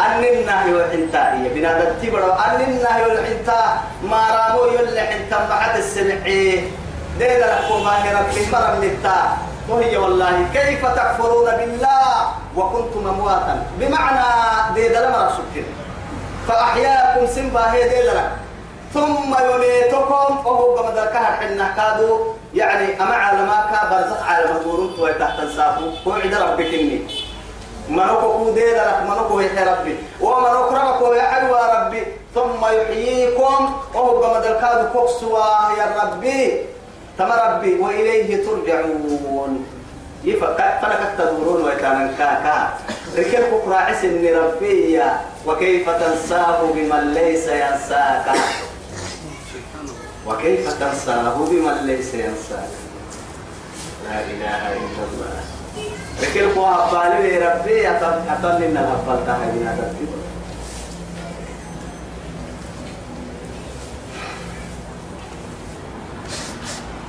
أن 0.00 0.24
النهي 0.24 0.74
والحنتا 0.74 1.32
هي 1.32 1.48
بنادى 1.48 1.88
التبر 1.88 2.32
أن 2.32 2.60
النهي 2.60 3.02
والحنتا 3.02 3.80
ما 4.10 4.22
رامو 4.36 4.64
يلي 4.64 5.00
حنتا 5.00 5.48
بعد 5.48 5.78
السمعي. 5.78 6.64
دينا 7.18 7.46
لكم 7.52 7.84
ماهرة 7.84 8.30
في 8.32 8.40
مرة 8.52 8.78
من 8.80 8.84
التا 8.84 9.36
وهي 9.68 9.96
والله 9.96 10.46
كيف 10.54 10.86
تكفرون 10.86 11.50
بالله 11.50 12.26
وكنتم 12.56 13.08
أمواتا؟ 13.08 13.66
بمعنى 13.78 14.24
دينا 14.74 14.98
لما 14.98 15.26
رسولتين 15.26 15.66
فأحياكم 16.48 17.26
سنبا 17.26 17.72
هي 17.72 17.88
دينا 17.88 18.30
ثم 18.94 19.34
يميتكم. 19.50 20.46
وهو 20.46 20.76
قد 20.76 20.98
ذكر 20.98 21.18
حنا 21.18 21.74
كادوا 21.76 22.18
يعني 22.54 23.02
أما 23.02 23.14
علما 23.14 23.66
كبرزق 23.72 24.22
على 24.22 24.44
مطورون 24.54 24.96
توي 24.96 25.12
تحت 25.14 25.40
السافو 25.40 25.84
هو 26.06 26.12
عند 26.12 26.34
ربك 26.34 26.66
إني 26.66 27.00
منوكو 27.88 28.38
كودير 28.38 28.76
لك 28.76 29.02
منوكو 29.08 29.40
يحيي 29.40 29.64
ربي. 29.64 29.96
ومنوك 30.20 30.72
ربك 30.72 31.16
يا 31.16 31.22
حلوى 31.22 31.60
ربي. 31.76 32.06
ثم 32.34 32.64
يحييكم. 32.64 33.74
وهو 33.94 34.22
قد 34.22 34.42
ذكر 34.44 34.88
كوكسوا 34.92 35.38
يا 35.78 35.86
ربي. 36.02 36.66
تم 37.18 37.32
ربي 37.32 37.74
وإليه 37.74 38.44
ترجعون. 38.44 39.66
يفك 40.24 40.78
فلك 40.82 41.14
تدورون 41.18 41.62
ويتانا 41.64 42.12
كاكا. 42.18 42.74
ركب 43.18 43.44
كفر 43.52 43.74
عسن 43.74 44.26
ربي 44.26 45.00
وكيف 45.46 45.90
تنساه 45.90 46.62
بمن 46.74 47.14
ليس 47.14 47.46
ينساك؟ 47.48 48.26
وكيف 50.26 50.80
تنساه 50.80 51.34
بمن 51.34 51.86
ليس 51.86 52.14
ينساك؟ 52.14 52.70
لا 54.04 54.20
إله 54.20 54.72
إلا 54.72 55.02
الله. 55.12 55.40
لكن 56.22 56.58
هو 56.58 56.66
أبالي 56.66 57.38
ربي 57.38 57.88
إن 57.88 58.76
الأبال 58.76 59.26
تهينا 59.26 59.70
ربي. 59.78 60.06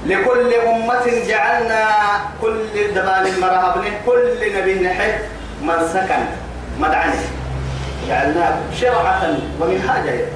لكل 0.05 0.53
أمة 0.53 1.05
جعلنا 1.27 1.87
كل 2.41 2.67
دبان 2.95 3.27
المرهب 3.27 3.83
كل 4.05 4.37
نبي 4.55 4.83
نحب 4.83 5.13
من 5.61 5.87
سكن 5.93 6.23
مدعني 6.79 7.19
جعلناه 8.07 8.55
شرعة 8.75 9.23
ومنهاجا. 9.61 10.27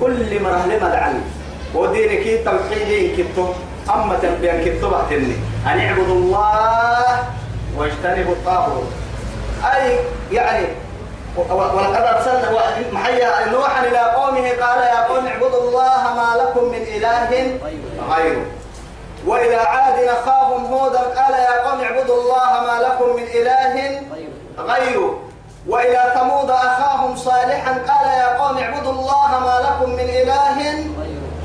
كل 0.00 0.42
مرحلة 0.42 0.76
مدعني 0.76 1.20
ودينك 1.74 2.44
توحيدين 2.44 3.16
كتو 3.16 3.52
أما 3.90 4.18
تنبيان 4.22 4.64
كتو 4.64 4.90
بحتني. 4.90 5.36
أن 5.66 5.78
اعبدوا 5.78 6.14
الله 6.14 7.04
واجتنبوا 7.76 8.32
الطاغوت. 8.32 8.90
أي 9.74 9.98
يعني 10.32 10.66
ولقد 11.38 12.04
أرسلنا 12.14 12.50
محيا 12.92 13.48
نوحا 13.52 13.86
إلى 13.86 13.98
قومه 13.98 14.48
قال 14.62 14.78
يا 14.78 15.00
قوم 15.08 15.26
اعبدوا 15.26 15.62
الله 15.68 16.02
ما 16.14 16.28
لكم 16.42 16.64
من 16.64 16.82
إله 16.96 17.58
غيره. 18.10 18.46
وإلى 19.26 19.56
عاد 19.56 20.04
أخاهم 20.04 20.64
هودا 20.74 20.98
قال 20.98 21.34
يا 21.34 21.70
قوم 21.70 21.80
اعبدوا 21.80 22.22
الله 22.22 22.50
ما 22.66 22.82
لكم 22.82 23.16
من 23.16 23.22
إله 23.22 24.02
غيره. 24.58 25.18
وإلى 25.68 26.12
ثمود 26.14 26.50
أخاهم 26.50 27.16
صالحا 27.16 27.72
قال 27.72 28.06
يا 28.18 28.38
قوم 28.38 28.58
اعبدوا 28.58 28.92
الله 28.92 29.38
ما 29.40 29.56
لكم 29.66 29.90
من 29.90 30.08
إله 30.22 30.86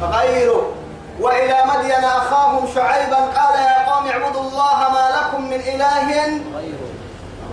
غيره. 0.01 0.71
وإلى 1.19 1.57
مدين 1.75 2.03
أخاهم 2.03 2.67
شعيبا 2.75 3.15
قال 3.15 3.55
يا 3.55 3.91
قوم 3.91 4.07
اعبدوا 4.07 4.41
الله 4.41 4.79
ما 4.93 5.05
لكم 5.17 5.41
من 5.41 5.59
إله 5.59 6.39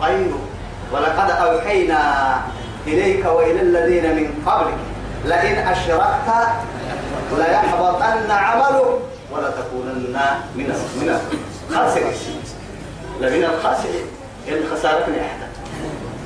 غيره. 0.01 0.39
ولقد 0.93 1.31
أوحينا 1.31 2.01
إليك 2.87 3.27
وإلى 3.27 3.61
الذين 3.61 4.17
من 4.17 4.51
قبلك 4.51 4.79
لئن 5.25 5.69
أشركت 5.69 6.49
ليحبطن 7.39 8.31
عملك. 8.31 8.99
ولتكونن 9.33 10.17
من 10.57 10.65
من 11.01 11.21
الخاسرين 11.71 12.13
لمن 13.21 13.45
الخاسرين 13.45 14.07
الخسارة 14.49 15.05
أحد 15.05 15.51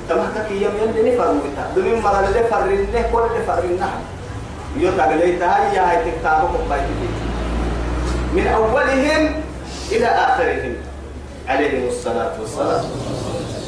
تمهتك 0.09 0.51
يوم 0.51 0.73
يلي 0.97 1.14
نفر 1.14 1.29
ويتا 1.31 1.73
دمين 1.77 2.03
مرة 2.03 2.27
اللي 2.29 2.45
فر 2.45 2.64
اللي 2.64 3.05
كل 3.12 3.19
اللي 3.31 3.47
فر 3.47 3.64
النحو 3.64 3.99
يتقليتها 4.77 5.73
هي 5.73 5.79
هاي 5.79 6.11
تكتابك 6.11 6.61
من 8.35 8.47
أولهم 8.47 9.43
إلى 9.93 10.07
آخرهم. 10.07 10.77
عليهم 11.49 11.88
الصلاة 11.88 12.33
والسلام. 12.40 12.85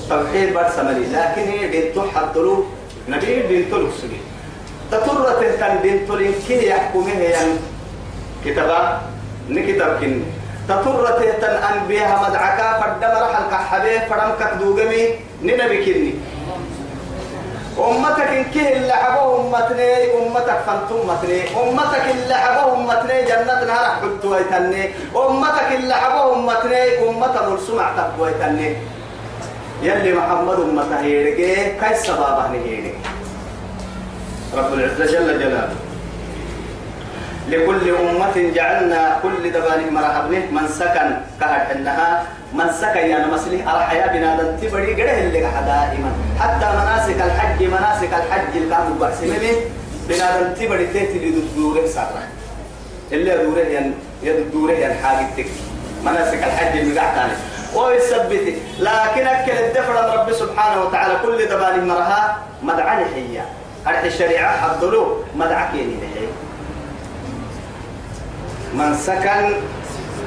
توحيد 0.08 0.54
برسملي 0.54 1.06
لكن 1.06 1.42
هي 1.42 1.68
بنت 1.68 1.98
حضلوا 2.14 2.64
نبي 3.08 3.42
بنت 3.42 3.74
لكسجي 3.74 4.20
تطرت 4.90 5.44
كان 5.60 5.78
بنت 5.82 6.10
لكي 6.10 6.66
يحكمه 6.68 7.18
يعني. 7.20 7.52
كتابا 8.44 9.00
نكتب 9.50 10.00
كن 10.00 10.22
تطرت 10.68 11.20
تن 11.40 11.54
أنبياء 11.72 12.10
مدعكا 12.28 12.68
فدمر 12.80 13.24
حلق 13.34 13.52
حبيه 13.54 13.98
فرمك 14.10 14.42
دوغمي 14.60 15.02
ننبي 15.42 15.78
كني 15.84 16.14
أمتك 17.78 18.20
إن 18.20 18.44
كه 18.54 18.72
اللي 18.76 18.92
حبه 18.92 19.40
أمتني 19.40 20.14
أمتك 20.18 20.58
فانتم 20.66 21.10
أمتني. 21.10 21.40
أمتك 21.62 22.04
اللي 22.14 22.34
حبه 22.34 22.74
أمتني 22.74 23.22
جنة 23.22 23.64
نهر 23.64 23.84
حدت 24.00 24.24
ويتني 24.24 24.90
أمتك 25.16 25.68
اللي 25.74 25.94
حبه 25.94 26.34
أمتني 26.34 27.08
أمة 27.08 27.34
مرسوم 27.50 27.78
تقوى 27.96 28.20
ويتني 28.32 28.76
يلي 29.82 30.12
محمد 30.14 30.58
أمته 30.60 31.00
هيرجع 31.00 31.88
كيس 31.88 31.98
سبابه 32.06 32.46
هيرجع 32.52 32.96
رب 34.56 34.74
العزة 34.74 35.04
جل 35.06 35.38
جلاله. 35.40 35.68
لكل 37.48 37.90
أمة 37.94 38.50
جعلنا 38.54 39.18
كل 39.22 39.52
دبان 39.52 39.94
مرحبنه 39.94 40.46
من 40.52 40.68
سكن 40.68 41.16
كهر 41.40 41.66
إنها 41.74 42.22
من 42.52 42.72
سكن 42.72 43.06
يعني 43.06 43.26
مسلي 43.32 43.62
على 43.62 43.82
حياة 43.86 44.06
بنادم 44.12 44.56
تبري 44.56 44.94
قره 45.02 45.10
اللي 45.10 45.40
دائما. 45.40 46.10
حتى 46.40 46.66
مناسك 46.66 47.20
الحج 47.22 47.62
مناسك 47.62 48.08
الحج 48.14 48.56
اللي 48.56 48.74
كانوا 48.74 48.98
بحسمه 49.00 49.38
بنادم 50.08 50.54
تبري 50.54 50.86
تيتي 50.86 51.18
اللي 51.18 51.42
دوره 51.56 51.86
سارة 51.86 52.22
اللي 53.12 53.36
دوره 53.44 53.60
يعني 53.60 53.92
يدوره 54.22 54.72
يعني 54.72 54.94
حاجة 54.94 55.26
تك 55.36 55.46
مناسك 56.04 56.38
الحج 56.44 56.78
اللي 56.78 57.00
قاعد 57.00 57.30
لكن 58.78 59.26
أكل 59.26 59.52
الدفر 59.52 59.94
رب 60.18 60.32
سبحانه 60.32 60.82
وتعالى 60.82 61.14
كل 61.22 61.44
دبان 61.46 61.88
مرها 61.88 62.36
مدعى 62.62 63.04
هذه 63.86 64.06
الشريعة 64.06 64.56
حضلوا 64.56 65.14
مدعى 65.36 65.68
كيني 65.72 65.94
من 68.74 68.94
سكن 68.94 69.44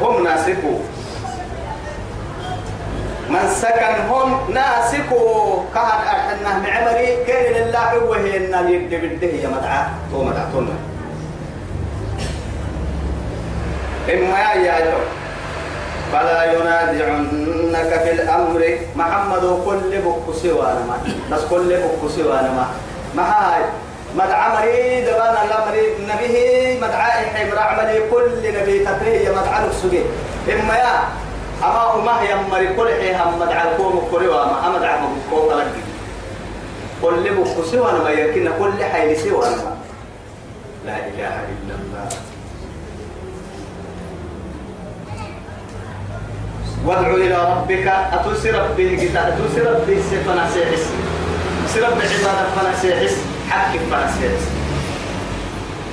هم 0.01 0.23
ناسكوا 0.23 0.79
من 3.29 3.49
سكن 3.55 3.95
هم 4.09 4.53
ناسكوا 4.53 5.63
كان 5.75 5.83
أحنا 5.83 6.57
معمري 6.59 7.25
كان 7.27 7.53
لله 7.53 8.03
وهي 8.03 8.37
إن 8.37 8.53
يد 8.69 8.89
بده 8.89 9.27
يا 9.27 9.47
مدعى 9.47 9.83
تو 10.11 10.23
مدعتنا 10.23 10.75
إما 14.13 14.39
يا 14.39 14.53
يا 14.79 14.93
فلا 16.13 16.43
ينازعنك 16.53 17.91
في 18.03 18.11
الأمر. 18.11 18.61
محمد 18.95 19.61
كل 19.65 19.91
بك 20.01 20.35
سوانا 20.41 20.81
ما 20.89 20.97
بس 21.31 21.41
كل 21.49 21.69
بك 21.77 22.01
سوانا 22.17 22.49
ما 22.51 22.65
ما 23.15 23.23
هاي. 23.23 23.61
مدعى 24.15 24.49
مريد 24.57 25.05
بانا 25.05 25.41
لا 25.49 25.65
مريد 25.69 25.93
نبيه 26.09 26.79
مدعى 26.81 27.11
حمر 27.11 27.59
عملي 27.59 27.99
كل 28.11 28.31
نبي 28.43 28.85
تفريه 28.85 29.29
مدعى 29.29 29.67
نفسه. 29.67 30.03
إما 30.49 30.75
يا 30.75 30.95
أما 31.63 31.95
أما 31.95 32.21
هي 32.21 32.35
مري 32.51 32.73
كل 32.77 32.87
حيها 32.87 33.31
مدعى 33.39 33.71
الكوم 33.71 34.07
كوريوا 34.11 34.45
ما 34.45 34.67
أما 34.67 34.79
دعى 34.79 34.99
مبكو 34.99 35.49
تلقي 35.49 35.81
كل 37.01 37.29
بك 37.29 37.65
سوانا 37.71 38.03
ما 38.03 38.09
يمكن 38.09 38.51
كل 38.59 38.83
حي 38.83 39.29
ما. 39.31 39.77
لا 40.85 40.95
إله 40.95 41.35
إلا 41.53 41.75
الله. 41.75 42.09
وادعو 46.85 47.15
إلى 47.15 47.37
ربك. 47.51 47.87
أتوسي 47.87 48.51
ربي 48.51 49.11
أتوسي 49.15 49.61
ربي 49.61 49.95
سفنا 50.01 50.49
سيحس 50.53 50.85
سرب 51.67 51.93
عبادة 51.93 52.49
فنا 52.55 52.73
سيحس 52.81 53.17
حكم 53.49 53.79
فنا 53.79 54.11
سيحس 54.19 54.43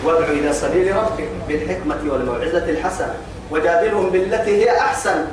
وادعو 0.04 0.32
إلى 0.32 0.52
سبيل 0.52 0.96
ربك 0.96 1.28
بالحكمة 1.48 1.96
والموعظة 2.12 2.70
الحسنة 2.70 3.14
وجادلهم 3.50 4.10
بالتي 4.10 4.64
هي 4.64 4.78
أحسن. 4.78 5.26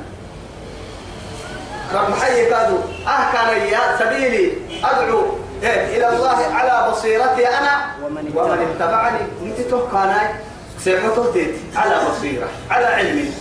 رب 1.94 2.14
حي 2.22 2.46
كادوا 2.46 2.78
أه 3.08 3.34
كان 3.34 3.68
يا 3.68 3.80
سبيلي 4.00 4.52
أدعو 4.84 5.26
إيه 5.64 5.98
إلى 5.98 6.10
الله 6.10 6.38
على 6.54 6.92
بصيرتي 6.92 7.48
أنا 7.48 7.86
ومن 8.04 8.34
اتبعني. 8.80 9.18
نتتوه 9.46 9.90
كاناي 9.92 10.28
سيحطه 10.80 11.34
على 11.76 11.96
بصيرة 12.10 12.48
على 12.72 12.86
علمي. 12.86 13.32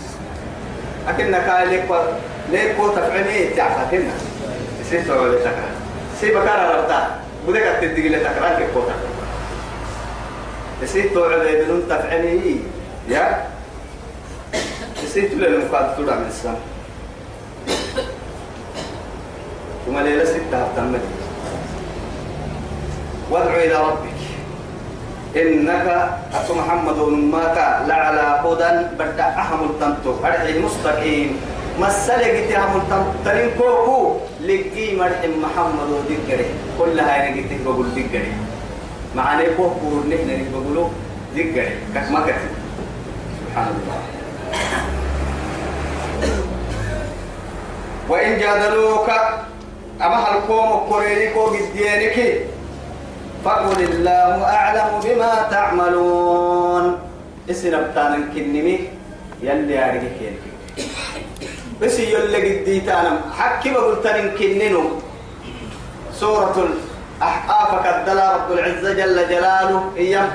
أكنك 1.09 1.67
ليك 1.69 1.83
ليك 2.51 2.75
تفعلي 2.95 3.49
تعرف 3.57 3.91
كنا 3.91 4.13
سيت 4.89 5.09
ولا 5.09 5.39
تكره 5.39 5.69
سيب 6.21 6.33
كارا 6.33 6.75
ربطا 6.77 7.07
بدك 7.47 7.65
تدق 7.81 8.05
لك 8.05 8.21
تكران 8.21 8.53
كيف 8.57 8.73
كوتا 8.73 8.95
سيت 10.85 11.17
ولا 11.17 11.63
بدون 11.63 11.83
تفعلي 11.89 12.59
يا. 13.09 13.47
سيت 15.07 15.33
ولا 15.33 15.47
المقاد 15.47 15.95
تدع 15.97 16.15
من 16.15 16.27
السلام 16.27 16.59
ثم 19.85 19.95
ليلة 19.99 20.25
ستة 20.25 20.67
تمت 20.75 21.05
وادعو 23.31 23.55
إلى 23.55 23.75
ربك. 23.75 24.19
إنك 25.35 25.87
أتو 26.33 26.53
محمد 26.53 26.99
ماك 27.33 27.57
لعلى 27.89 28.25
هدى 28.45 28.71
بدأ 28.99 29.27
أهم 29.33 29.61
التنتو 29.69 30.21
أرحي 30.25 30.59
مستقيم 30.59 31.29
مسألة 31.79 32.27
قلت 32.27 32.51
أهم 32.51 32.81
التنتو 32.81 33.57
كوكو. 33.57 34.17
لقي 34.43 34.95
مرحي 34.95 35.27
محمد 35.27 35.89
ذكره 36.09 36.45
كل 36.79 36.99
هاي 36.99 37.41
قلت 37.41 37.51
بقول 37.65 37.87
ذكره 37.95 38.27
معنى 39.15 39.45
كوكو 39.57 40.03
نحن 40.09 40.29
نقولوا 40.51 40.89
ذكره 41.35 41.71
كما 41.93 42.19
كتب 42.27 42.51
سبحان 43.39 43.67
الله. 43.67 43.99
وإن 48.09 48.39
جادلوك 48.39 49.09
أما 50.01 50.17
هالكوم 50.27 50.69
كوريكو 50.89 51.41
بديانك 51.49 52.17
فقل 53.45 53.83
الله 53.83 54.43
أعلم 54.43 54.89
بما 55.03 55.47
تعملون. 55.51 56.99
اسنا 57.49 57.81
بتانا 57.81 58.19
كنمي 58.35 58.79
يلي 59.41 59.75
أرجع 59.85 60.11
كين 60.19 60.35
بس 61.83 61.99
يلي 61.99 62.61
قدي 62.61 62.79
تانا 62.79 63.21
حكي 63.37 63.69
بقول 63.75 64.03
تانا 64.03 64.31
كننو. 64.39 64.83
سورة 66.15 66.55
الأحقاف 66.67 67.69
كدلا 67.83 68.35
رب 68.35 68.51
العزة 68.51 68.93
جل 68.93 69.17
جلاله. 69.29 69.91
إياه. 69.97 70.29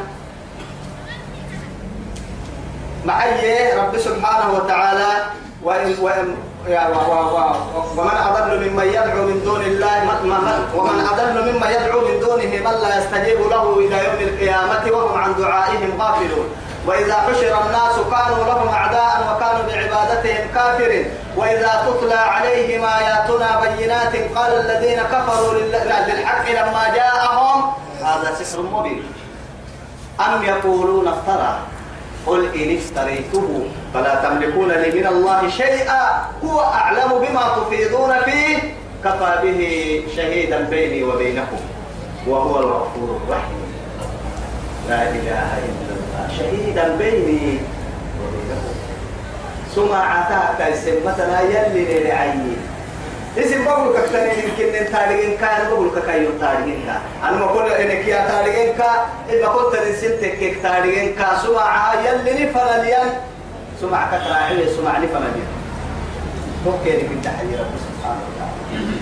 معي 3.05 3.73
رب 3.81 3.99
سبحانه 3.99 4.49
وتعالى. 4.53 5.11
وإن 5.63 5.95
وإن 6.01 6.37
ومن 7.97 8.17
أضل 8.29 8.51
ممن 8.69 8.87
يدعو 8.87 9.23
من 9.27 9.41
دون 9.45 9.61
الله 9.61 9.97
ومن 10.77 10.99
أضل 11.13 11.37
ممن 11.49 11.71
يدعو 11.71 12.01
من 12.01 12.21
دونه 12.21 12.53
من 12.65 12.75
لا 12.83 12.91
يستجيب 12.99 13.41
له 13.51 13.65
إلى 13.79 13.97
يوم 14.05 14.21
القيامة 14.29 14.85
وهم 14.93 15.19
عن 15.19 15.35
دعائهم 15.39 15.91
غافلون. 16.01 16.49
وإذا 16.89 17.15
حشر 17.15 17.53
الناس 17.67 17.97
كانوا 18.13 18.45
لهم 18.45 18.69
أعداء 18.69 19.15
وكانوا 19.29 19.65
بعبادتهم 19.69 20.45
كافرين. 20.55 21.07
وإذا 21.37 21.73
تتلى 21.87 22.15
عليهم 22.15 22.85
آياتنا 22.85 23.61
بينات 23.61 24.15
قال 24.37 24.53
الذين 24.61 25.01
كفروا 25.03 25.55
للحق 26.09 26.47
لما 26.51 26.85
جاءهم. 26.95 27.73
هذا 28.01 28.35
سحر 28.41 28.63
مبين. 28.63 29.03
أم 30.21 30.45
يقولون 30.45 31.09
افترى؟ 31.09 31.59
قل 32.27 32.41
إن 32.55 32.77
افتريته 32.77 33.69
فلا 33.95 34.15
تملكون 34.15 34.71
لي 34.73 35.01
من 35.01 35.07
الله 35.07 35.51
شيئا. 35.51 36.05
هو 36.45 36.61
أعلم 36.61 37.11
بما 37.19 37.45
تفيضون 37.57 38.13
فيه. 38.25 38.57
كفى 39.05 39.33
به 39.43 39.61
شهيدا 40.17 40.61
بيني 40.61 41.05
وبينكم 41.05 41.61
وهو 42.27 42.59
الغفور 42.59 43.21
الرحيم. 43.21 43.63
لا 44.89 45.03
إله 45.03 45.51
إلا 45.69 45.81
الله. 45.81 45.88
شهيدا 46.39 46.97
بيني. 46.97 47.59
ثم 49.75 49.93
عتاك 49.93 50.61
اسم 50.61 50.95
مثلا 51.07 51.41
يلي 51.41 52.05
لعيني 52.05 52.57
اسم 53.39 53.65
بقول 53.65 53.97
كتاني 53.99 54.33
يمكن 54.33 54.75
إن 54.75 54.93
تاريخين 54.93 55.37
كان 55.37 55.71
بقول 55.71 55.91
كايو 56.07 56.31
تاريخين 56.41 56.83
كا. 56.87 57.29
أنا 57.29 57.37
ما 57.37 57.45
أقول 57.45 57.71
انك 57.71 58.09
يا 58.09 58.29
تاريخين 58.29 58.75
كا 58.75 59.07
اذا 59.29 59.47
قلت 59.47 59.75
رسلتك 59.75 60.39
كيك 60.39 60.63
تاريخين 60.63 61.15
كا. 61.15 61.39
سمع 61.43 61.95
يلي 61.95 62.45
نفرليان 62.45 63.09
سمع 63.81 64.07
كتراعي 64.07 64.69
سمع 64.77 64.99
نفرليان 64.99 65.53
فكيري 66.65 67.03
من 67.03 67.23
تحيي 67.25 67.57
رب 67.57 67.75
سبحانه 67.87 68.21
وتعالى. 68.27 68.99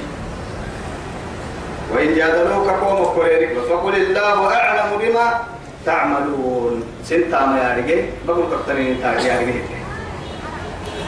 وإن 1.95 2.15
جادلوك 2.15 2.69
قوم 2.69 3.05
كوريرك 3.05 3.59
فقل 3.71 3.95
الله 3.95 4.55
أعلم 4.55 4.99
بما 4.99 5.41
تعملون. 5.87 6.83
سنتا 7.05 7.47
ما 7.47 7.59
يارجي 7.63 8.05
بقول 8.27 8.45
كترين 8.53 9.01
تا 9.03 9.13
يارجي 9.13 9.63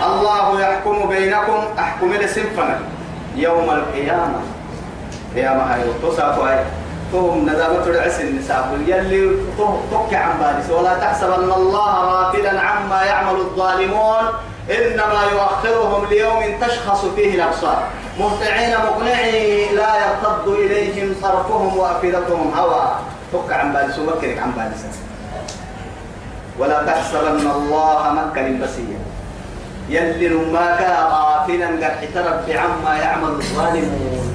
الله 0.06 0.60
يحكم 0.60 1.08
بينكم. 1.08 1.60
أحكم 1.78 2.14
لسنفنا 2.14 2.78
يوم 3.36 3.70
القيامة. 3.70 4.40
قيامة 5.34 5.62
هاي 5.62 5.82
تصافوا 6.02 6.48
هاي. 6.48 6.64
توم 7.12 7.42
ندامة 7.42 7.84
العس 7.86 8.20
النساء 8.20 8.78
يلي 8.86 9.36
توك 9.90 10.14
عن 10.14 10.32
بالس 10.40 10.70
ولا 10.70 10.94
تحسبن 10.94 11.52
الله 11.52 11.92
غافلا 12.12 12.60
عما 12.60 13.04
يعمل 13.04 13.36
الظالمون. 13.36 14.24
إنما 14.70 15.20
يؤخرهم 15.32 16.06
ليوم 16.10 16.40
تشخص 16.60 17.04
فيه 17.16 17.34
الأبصار. 17.34 17.82
مهطعين 18.20 18.72
مقنعي 18.86 19.74
لا 19.74 19.92
يرتد 20.02 20.46
إليهم 20.48 21.14
صرفهم 21.22 21.76
وأفئدتهم 21.76 22.52
هوى. 22.58 22.86
توك 23.32 23.52
عن 23.52 23.72
بالس 23.72 23.98
ومكرك 23.98 24.38
عن 24.38 24.52
بالس 24.52 24.82
ولا 26.58 26.82
تحسبن 26.86 27.50
الله 27.50 28.12
مكة 28.12 28.46
بسيا 28.62 29.00
يلي 29.88 30.28
نماك 30.28 30.80
غافلا 31.10 31.66
قد 31.66 31.82
اعترف 31.82 32.48
بعما 32.48 32.96
يعمل 32.98 33.28
الظالمون. 33.28 34.34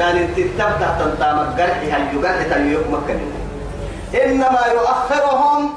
قال 0.00 0.16
انت 0.18 0.36
تبدأ 0.38 0.96
تنتام 0.98 1.38
الجرح 1.38 1.78
هل 1.94 2.16
يجرح 2.16 2.42
تليق 2.50 2.84
مكة 2.90 3.20
إنما 4.24 4.62
يؤخرهم 4.72 5.70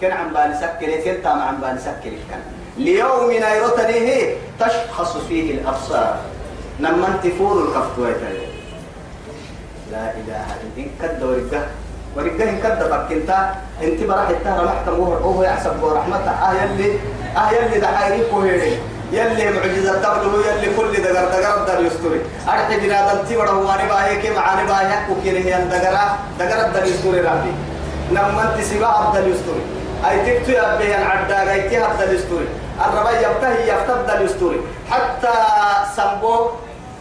كان 0.00 0.12
عم 0.12 0.28
بالي 0.34 0.54
سكر 0.54 0.90
كان 1.04 1.22
تام 1.22 1.38
عم 1.42 1.56
بالي 1.60 1.78
سكر. 1.78 2.12
كان 2.30 2.42
ليوم 2.76 3.30
نيرتنيه 3.30 4.36
تشخص 4.60 5.16
فيه 5.16 5.54
الأبصار. 5.54 6.16
لما 6.80 7.06
انت 7.08 7.34
فور 7.34 7.62
الكفت 7.64 7.98
لا 9.92 10.10
إله 10.10 10.16
إلا 10.16 10.36
انت 10.76 10.88
كد 11.02 11.22
ورقه 11.22 11.62
ورقه 12.16 12.50
ان 12.50 12.58
كد 12.62 12.80
بكنتا 12.90 13.54
انت 13.82 14.00
براح 14.04 14.28
التهر 14.28 14.64
محكم 14.64 15.00
وهو 15.00 15.42
يحسب 15.42 15.82
ورحمته 15.82 16.30
آه 16.30 16.52
يلي 16.52 16.98
آه 17.36 17.50
يلي 17.50 17.80
دحايرك 17.80 18.32
وهيري 18.32 18.78
يلي 19.12 19.50
معجزة 19.50 19.92
تبلغ 20.02 20.40
يلي 20.48 20.76
كل 20.76 20.92
دقر 21.02 21.24
دقر 21.24 21.64
دار 21.66 21.80
يستوري. 21.84 22.20
أرحي 22.48 22.80
بنا 22.80 23.14
دلتي 23.14 23.36
بڑا 23.36 23.50
واني 23.50 23.88
باهي 23.88 24.16
كي 24.22 24.30
معاني 24.30 24.66
باهي؟ 24.68 24.98
وكيني 25.10 25.38
هي 25.38 25.64
دقر 25.64 25.96
دقر 26.38 26.68
دار 26.74 26.84
يستوري 26.86 27.20
ربي. 27.20 27.52
نما 28.12 28.42
انت 28.42 28.64
سبا 28.64 28.86
عبد 28.86 29.26
يستوري. 29.26 29.62
أي 30.08 30.16
تكتو 30.26 30.52
يبه 30.52 30.96
العدا 30.96 31.44
غيتي 31.44 31.76
عبد 31.76 32.12
يستوري. 32.12 32.48
الربا 32.86 33.10
يبتهي 33.10 33.68
يفتد 33.68 34.20
يستوري. 34.20 34.60
حتى 34.90 35.34
سمبو 35.96 36.50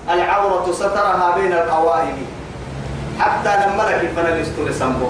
العورة 0.09 0.71
سترها 0.71 1.35
بين 1.35 1.53
القوائم 1.53 2.25
حتى 3.21 3.49
لما 3.49 3.83
لك 3.83 4.11
فن 4.15 4.41
يستوري 4.41 4.73
سمبو 4.73 5.09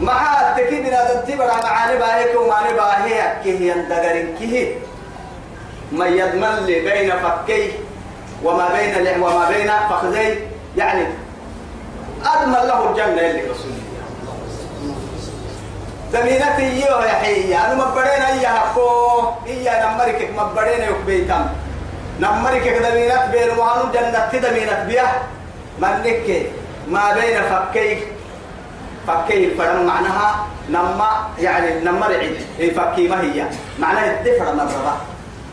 مع 0.00 0.40
التكيد 0.40 0.86
بنا 0.86 1.12
دلتي 1.12 1.36
بڑا 1.36 1.64
معاني 1.64 1.98
باهي 1.98 2.24
كي 2.24 2.36
ومعاني 2.36 2.72
باهي 2.74 3.42
كي 3.44 3.58
هي 3.58 3.74
دقر 3.88 4.38
كي 4.38 4.74
من 5.92 6.06
يضمن 6.06 6.66
لي 6.66 6.80
بين 6.80 7.10
فكيه 7.10 7.72
وما 8.44 8.68
بين 8.74 9.22
وما 9.22 9.48
بين 9.48 9.70
فخذي. 9.90 10.38
يعني 10.76 11.06
أضمن 12.24 12.52
له 12.68 12.90
الجنة 12.90 13.20
اللي 13.30 13.42
رسول 13.42 13.72
زمينتي 16.12 16.80
يو 16.80 16.98
يا 16.98 17.14
حي 17.22 17.54
أنا 17.54 17.74
مبرين 17.74 18.22
أي 18.22 18.46
هكو 18.46 19.20
إيا 19.46 19.86
نمرك 19.86 20.30
مبرين 20.38 20.82
يك 20.82 21.00
بيتام 21.06 21.46
نمرك 22.20 22.66
زمينت 22.82 23.24
بين 23.32 23.58
وهانو 23.58 23.92
جنة 23.92 24.48
زمينت 24.48 24.80
بيا؟ 24.86 25.06
منك 25.78 26.46
ما 26.88 27.12
بين 27.14 27.36
فكيه 27.42 27.96
فكيه 29.08 29.56
فرم 29.58 29.86
معناها 29.86 30.46
نما 30.70 31.10
يعني 31.38 31.80
نمرعي 31.84 32.34
فكي 32.76 33.08
ما 33.08 33.20
هي. 33.20 33.44
معناها 33.78 34.20
الدفر 34.20 34.54
مرة 34.54 34.96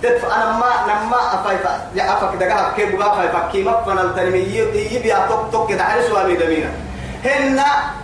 تدفع 0.04 0.36
أنا 0.36 0.52
ما 0.52 0.70
نما 0.88 1.18
أفايفا 1.34 1.82
يا 1.96 2.14
أفك 2.14 2.36
دقها 2.38 2.74
كيف 2.78 2.96
بقى 2.96 3.14
أفايفا 3.14 3.50
كي 3.52 3.64
مفنا 3.64 4.02
التنمي 4.02 4.40
يبي 4.40 5.14
توك 5.30 5.52
توك 5.52 5.70
كده 5.70 5.84
حرس 5.84 6.10
وامي 6.12 6.36
دمينا. 6.36 6.70
هن 7.26 7.60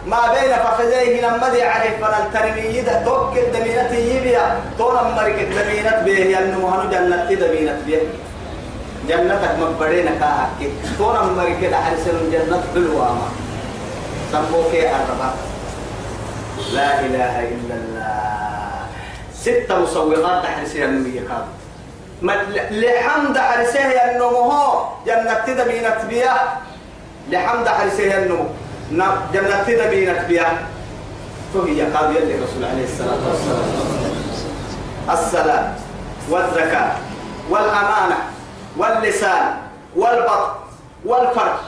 ما 0.08 0.18
بين 0.34 0.54
فخذيه 0.56 1.22
لما 1.28 1.50
دي 1.50 1.64
عليه 1.64 1.98
فنا 1.98 2.18
التنمي 2.26 2.82
ده 2.82 3.04
توك 3.04 3.38
الدمينة 3.38 3.92
يبي 3.94 4.38
تونا 4.78 5.02
مريك 5.04 5.40
الدمينة 5.40 6.02
به 6.06 6.18
ينمو 6.38 6.68
هنو 6.68 6.90
جنة 6.90 7.26
دمينة 7.34 7.82
به 7.88 8.02
جنتك 9.10 9.56
مبرينا 9.60 10.12
كاكي 10.12 10.72
تونا 10.98 11.22
مريك 11.22 11.66
ده 11.66 11.78
حرس 11.78 12.08
الجنة 12.08 12.64
بالواما 12.76 13.28
سموك 14.32 14.74
الربا 14.74 15.30
لا 16.74 17.00
إله 17.00 17.40
إلا 17.40 17.76
الله. 17.76 18.18
ستة 19.36 19.80
مصوغات 19.80 20.44
تحرسها 20.44 20.86
النبي 20.86 21.20
كامل 21.20 22.82
لحمد 22.82 23.38
حرسه 23.38 23.80
النمو 23.80 24.84
جنة 25.06 25.34
تدبينت 25.48 25.98
بيا. 26.10 26.34
لحمد 27.32 27.68
حرسه 27.68 28.18
النمو 28.18 28.46
جنة 29.34 29.64
تدبينت 29.68 30.20
بيا. 30.28 30.48
فهي 31.54 31.82
قاضية 31.82 32.20
للرسول 32.20 32.64
عليه 32.66 32.84
الصلاة 32.84 33.22
والسلام. 33.30 33.70
الصلاة 35.10 35.72
والزكاة 36.30 36.92
والأمانة. 37.50 38.18
واللسان 38.78 39.58
والبطن 39.96 40.52
والفرج. 41.06 41.60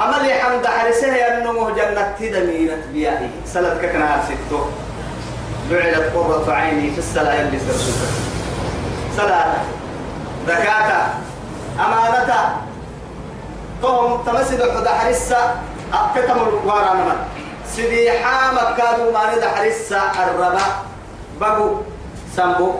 أما 0.00 0.16
لحمد 0.16 0.66
حرسه 0.66 1.12
النمو 1.28 1.70
جنة 1.70 2.14
تدبينت 2.18 2.84
بيا 2.92 3.30
سلت 3.46 3.84
كنا 3.84 4.22
ستو. 4.24 4.60
جعلت 5.70 6.12
قرة 6.14 6.52
عيني 6.52 6.90
في 6.90 6.98
الصلاة 6.98 7.40
اللي 7.40 7.58
سرسوك 7.58 7.94
صلاة 9.16 9.54
زكاة 10.48 11.06
أمانة 11.78 12.56
فهم 13.82 14.22
تمسد 14.26 14.70
حدا 14.70 14.90
حرسة. 14.90 15.54
أكتم 15.92 16.38
الوارانا 16.48 17.16
سيدي 17.76 18.10
حامك 18.12 18.76
كادوا 18.76 19.12
ما 19.12 19.34
ندى 19.34 19.48
حرسة. 19.48 20.00
الربا. 20.24 20.60
بقو. 21.40 21.76
سمبو 22.36 22.72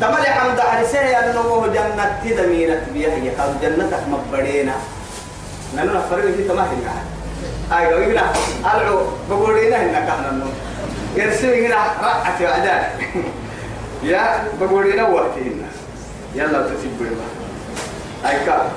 تملي 0.00 0.26
حمد 0.26 0.60
حرسة 0.60 0.98
أنه 0.98 1.66
جنة 1.74 2.18
تدمينة 2.24 2.82
بيهي 2.94 3.30
قال 3.30 3.54
جنتك 3.62 4.00
مبرينا 4.08 4.74
نحن 5.76 5.86
نفرق 5.96 6.24
في 6.36 6.42
تماهي 6.48 6.76
هاي 7.70 7.92
قوي 7.94 8.06
هنا 8.06 8.32
ألعو. 8.74 8.98
بقول 9.30 9.66
لنا 9.66 9.76
هنا 9.76 10.00
كهنا 10.00 10.30
النوم. 10.30 10.52
يرسل 11.16 11.64
هنا 11.64 11.76
رأت 12.02 12.40
أداء 12.58 12.98
يا 14.02 14.44
بقول 14.60 14.90
لنا 14.92 15.08
وقتهن 15.08 15.62
يلا 16.34 16.62
تسيب 16.62 16.90
بلما 17.00 17.26
أي 18.30 18.46
كا 18.46 18.68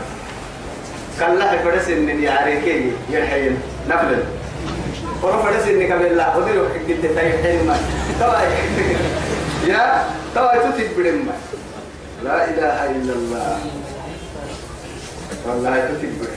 كلا 1.20 1.58
فرس 1.58 1.88
إن 1.90 2.24
يعريكي 2.24 2.92
يرحين 3.10 3.58
نفل 3.90 4.24
ورا 5.24 5.38
فرس 5.44 5.68
إن 5.68 5.88
كمل 5.88 6.18
لا. 6.18 6.36
وديرو 6.38 6.64
قد 6.64 7.10
تاي 7.16 7.58
ما 7.68 7.78
توا 8.20 8.38
يا 9.68 10.06
توا 10.36 10.54
بلما 10.98 11.36
لا 12.24 12.50
إله 12.50 12.78
إلا 12.96 13.14
الله. 13.14 13.60
والله 15.48 15.76
بلما 15.78 16.32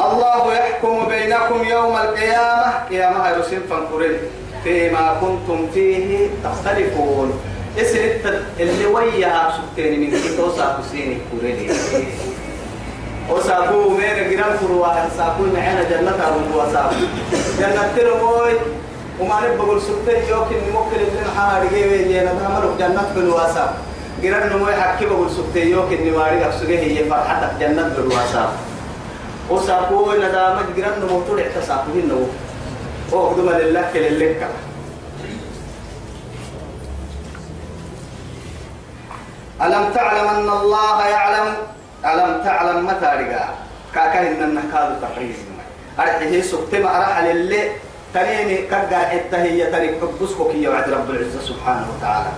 الله 0.00 0.54
يحكم 0.54 1.08
بينكم 1.08 1.64
يوم 1.64 1.96
القيامة. 1.96 2.88
قيامة 2.90 3.28
يرسل 3.28 3.60
فانقرين 3.70 4.18
فيما 4.64 5.20
كنتم 5.20 5.68
فيه 5.74 6.28
تختلفون. 6.44 7.40
اسم 7.76 7.98
اللي 8.60 8.86
ويا 8.86 9.52
سكتين 9.52 10.00
من 10.00 10.10
كتو 10.10 10.56
ساكو 10.56 10.82
سيني 10.92 11.18
كوريني 11.30 11.68
وساكو 13.30 13.88
مين 13.88 14.28
جيران 14.28 14.56
كروا 14.60 15.08
ساكو 15.16 15.42
معنا 15.54 15.82
جنة 15.90 16.16
أبو 16.28 16.60
وساكو 16.60 17.04
جنة 17.60 17.92
ترموي 17.96 18.52
وما 19.20 19.40
نبغى 19.48 19.80
سكتين 19.80 20.28
يوكن 20.28 20.56
ممكن 20.74 20.98
إن 21.00 21.30
حار 21.36 21.66
جيبي 21.74 22.04
جينا 22.04 22.32
نعمل 22.32 22.78
جنة 22.78 23.12
بالواسا 23.14 23.74
جيران 24.20 24.52
نموي 24.52 24.74
حكي 24.74 25.06
بقول 25.06 25.30
سكتين 25.30 25.68
يوكن 25.68 26.10
نواري 26.10 26.46
أبسوجه 26.46 26.78
هي 26.80 27.04
فرحتك 27.04 27.50
جنة 27.60 27.88
بالواسا 27.88 28.52
وساكو 29.50 30.12
ندامة 30.12 30.62
جيران 30.76 31.00
نمو 31.00 31.20
تودع 31.20 31.46
تساكو 31.60 31.90
هنو 31.94 32.20
أخدم 33.12 33.48
لله 33.50 33.84
كل 33.92 34.06
اللكة 34.06 34.48
ألم 39.62 39.92
تعلم 39.94 40.28
أن 40.28 40.48
الله 40.48 41.06
يعلم؟ 41.06 41.54
ألم 42.04 42.44
تعلم 42.44 42.86
متى 42.86 43.06
رجع؟ 43.06 43.48
كاكاين 43.94 44.42
النكاد 44.42 45.00
تقريز 45.00 45.36
أرحيه 45.98 46.42
سكتم 46.42 46.86
أرح 46.86 47.20
للي 47.20 47.70
تنيني 48.16 48.56
كقا 48.72 48.98
حتى 48.98 49.36
هي 49.36 49.70
تريك 49.72 50.00
بسكوك 50.22 50.54
يا 50.54 50.70
وعد 50.70 50.90
رب 50.90 51.10
العزة 51.10 51.40
سبحانه 51.40 51.86
وتعالى. 51.92 52.32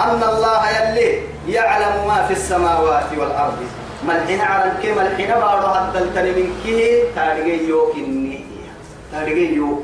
أن 0.00 0.22
الله 0.22 0.62
يلي 0.70 1.20
يعلم 1.48 2.08
ما 2.08 2.24
في 2.26 2.32
السماوات 2.32 3.12
والأرض. 3.16 3.60
ملحين 4.08 4.40
عرن 4.40 4.72
كي 4.82 4.92
ملحين 4.92 5.28
بارو 5.28 5.68
التني 6.00 6.30
من 6.30 6.48
كي 6.64 7.02
تاريخ 7.16 7.68
يو 7.68 7.92
كني 7.92 8.44
تاريخ 9.12 9.52
يو 9.52 9.82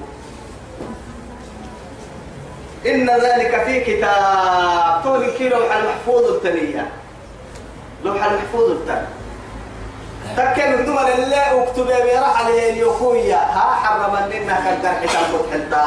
إن 2.87 3.11
ذلك 3.11 3.53
في 3.67 3.81
كتاب. 3.81 5.03
تولي 5.05 5.31
كي 5.39 5.49
لوح 5.49 5.77
المحفوظ 5.77 6.25
التنية. 6.25 6.89
لوح 8.05 8.25
المحفوظ 8.25 8.71
التنية. 8.71 9.09
تكن 10.37 10.85
دول 10.85 10.99
الله 11.19 11.63
اكتب 11.63 11.89
يا 11.89 12.21
عليه 12.21 12.71
اليوكويا 12.73 13.37
ها 13.37 13.75
حرم 13.83 14.17
لنا 14.17 14.57
كدر 14.67 15.09
حتى. 15.09 15.39
حتى 15.53 15.85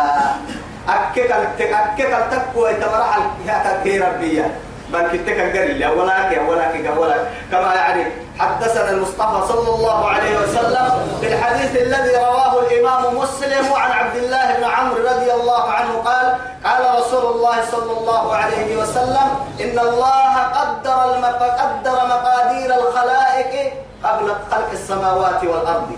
أكك 0.90 1.62
أكك 1.62 2.28
تكوى 2.32 2.74
تمرح 2.74 3.18
يا 3.46 3.64
تكي 3.66 4.00
ربيا 4.00 4.52
بل 4.90 5.08
كتك 5.08 5.40
قريل 5.58 5.88
ولاك 5.88 6.42
ولاك 6.50 6.98
ولاك. 6.98 7.28
كما 7.52 7.74
يعني 7.76 8.04
حدثنا 8.40 8.90
المصطفى 8.92 9.48
صلى 9.54 9.70
الله 9.76 10.10
عليه 10.10 10.38
وسلم 10.40 11.18
في 11.22 11.28
الحديث 11.28 11.76
الذي 11.82 12.16
رواه 12.16 12.60
الإمام 12.60 13.18
مسلم 13.18 13.74
عن 13.74 13.92
عبد 13.92 14.16
الله 14.16 14.56
بن 14.58 14.64
عمرو 14.64 14.98
رضي 15.08 15.34
الله 15.34 15.72
عنه 15.72 15.94
قال 16.06 16.36
قال 16.78 17.00
رسول 17.00 17.26
الله 17.36 17.56
صلى 17.72 17.92
الله 17.98 18.36
عليه 18.36 18.78
وسلم 18.78 19.30
إن 19.62 19.80
الله 19.80 20.34
قدر 20.38 21.16
المق... 21.16 21.42
قدر 21.42 21.98
مقادير 22.08 22.70
الخلائق 22.76 23.74
قبل 24.04 24.28
خلق 24.52 24.70
السماوات 24.74 25.44
والأرض. 25.44 25.98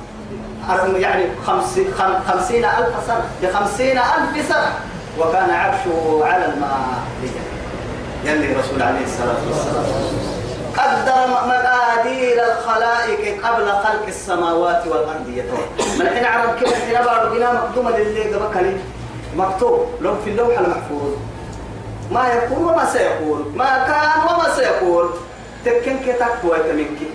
يعني 0.95 1.25
خمس... 1.47 1.79
خمسين 2.27 2.65
ألف 2.65 2.93
سنة 3.07 3.23
بخمسين 3.41 3.97
ألف 3.97 4.47
سنة. 4.47 4.71
وكان 5.19 5.49
عرشه 5.49 6.19
على 6.23 6.45
الماء. 6.45 6.79
يلي 8.23 8.51
الرسول 8.51 8.81
عليه 8.81 9.03
الصلاة 9.03 9.41
والسلام. 9.47 9.85
قدر 10.77 11.27
مقادير 11.27 12.43
الخلائق 12.51 13.45
قبل 13.45 13.67
خلق 13.67 14.05
السماوات 14.07 14.87
والأرض. 14.87 15.27
يتوى 15.27 15.65
من 15.99 16.01
الحين 16.01 16.25
عرب 16.25 16.59
كده 16.59 17.05
بعد 17.05 17.27
بنا 17.31 17.53
مقدومة 17.53 17.97
للي 17.97 18.33
قبكني 18.33 18.77
مكتوب 19.35 19.87
لو 20.01 20.15
في 20.23 20.29
اللوح 20.29 20.59
المحفوظ 20.59 21.13
ما 22.11 22.27
يكون 22.33 22.63
وما 22.63 22.85
سيكون 22.85 23.53
ما 23.55 23.85
كان 23.87 24.35
وما 24.35 24.55
سيكون 24.55 25.09
تكن 25.65 25.99
كتاب 25.99 26.43
ويتمكن 26.43 27.09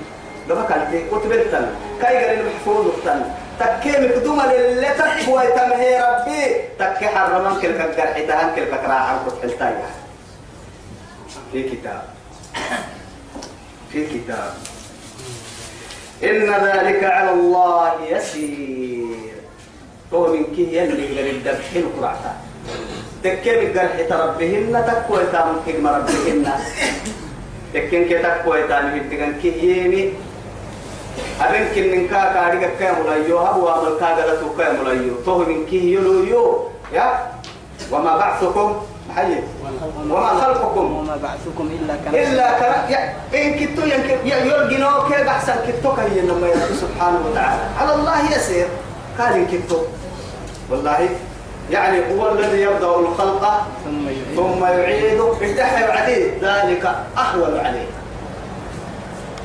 قبكني 0.51 1.11
وتبتن 1.13 1.67
كاي 2.01 2.25
قال 2.25 2.41
المحفوظ 2.41 2.87
وتن 2.87 3.23
تكي 3.61 3.91
مقدومة 3.91 4.53
للي 4.53 4.89
تكوى 4.89 5.47
تمهي 5.47 6.01
ربي. 6.01 6.55
تكي 6.79 7.07
حرمان 7.07 7.61
كل 7.61 7.79
كقر 7.79 8.07
حتان 8.15 8.55
كل 8.57 8.65
كقراعة 8.65 9.27
وتحلتايا 9.27 9.91
في 11.53 11.63
كتاب. 11.63 12.03
في 13.93 14.07
كتاب. 14.07 14.53
إن 16.23 16.67
ذلك 16.67 17.05
على 17.05 17.31
الله 17.31 17.93
يسير. 18.11 19.34
هو 20.15 20.33
من 20.33 20.45
كي 20.57 20.63
يلي 20.77 21.07
قال 21.17 21.29
الدبحين 21.37 21.85
قرعتا. 21.99 22.33
تكي 23.25 23.53
بقرح 23.61 24.01
تربهن 24.09 24.75
تكوى 24.87 25.23
تام 25.33 25.49
حكم 25.67 25.87
ربهن. 25.87 26.47
تكين 27.75 28.03
كي 28.09 28.19
تكوى 28.19 28.63
تام 28.69 28.85
هدقن 28.95 29.33
كي 29.43 29.51
يمي 29.59 30.13
أبن 31.41 31.65
كن 31.75 31.87
من 31.91 32.09
كا 32.09 32.21
كاريك 32.35 32.79
كام 32.79 32.95
ملايو 33.03 33.39
هبوا 33.39 33.71
عمل 33.71 33.99
كا 34.01 34.09
غلطو 34.15 34.49
كام 34.59 34.73
ملايو 34.81 35.15
تو 35.27 35.39
من 35.39 35.67
كي 35.67 35.95
يلو 35.95 36.25
يو 36.25 36.45
يا. 36.95 37.07
وما 37.93 38.17
بعثكم. 38.17 38.69
حي 39.17 39.35
وما 40.11 40.29
خلقكم. 40.41 40.87
وما 40.97 41.17
بعثكم 41.23 41.67
إلا 41.77 41.95
كنفس 42.03 42.15
إلا 42.15 42.47
يا. 42.91 43.01
إن 43.35 43.51
كتو 43.59 43.83
ينك 43.83 44.11
يرجنو 44.25 44.91
كي 45.09 45.23
بحسن 45.27 45.57
كتو 45.67 45.91
لما 46.29 46.47
يرد 46.49 46.73
سبحانه 46.85 47.21
وتعالى. 47.27 47.65
على 47.81 47.93
الله 47.95 48.19
يسير. 48.37 48.69
قال 49.19 49.47
كتو 49.53 49.79
والله 50.71 51.09
يعني 51.71 51.99
هو 52.15 52.33
الذي 52.33 52.61
يبدأ 52.61 52.87
الخلق 52.97 53.67
ثم 53.85 54.07
يعيد. 54.07 54.37
ثم 54.37 54.65
يعيده 54.65 55.33
افتح 55.33 55.83
عليه. 55.83 56.31
ذلك 56.43 56.85
أهون 57.19 57.59
عليه. 57.65 57.87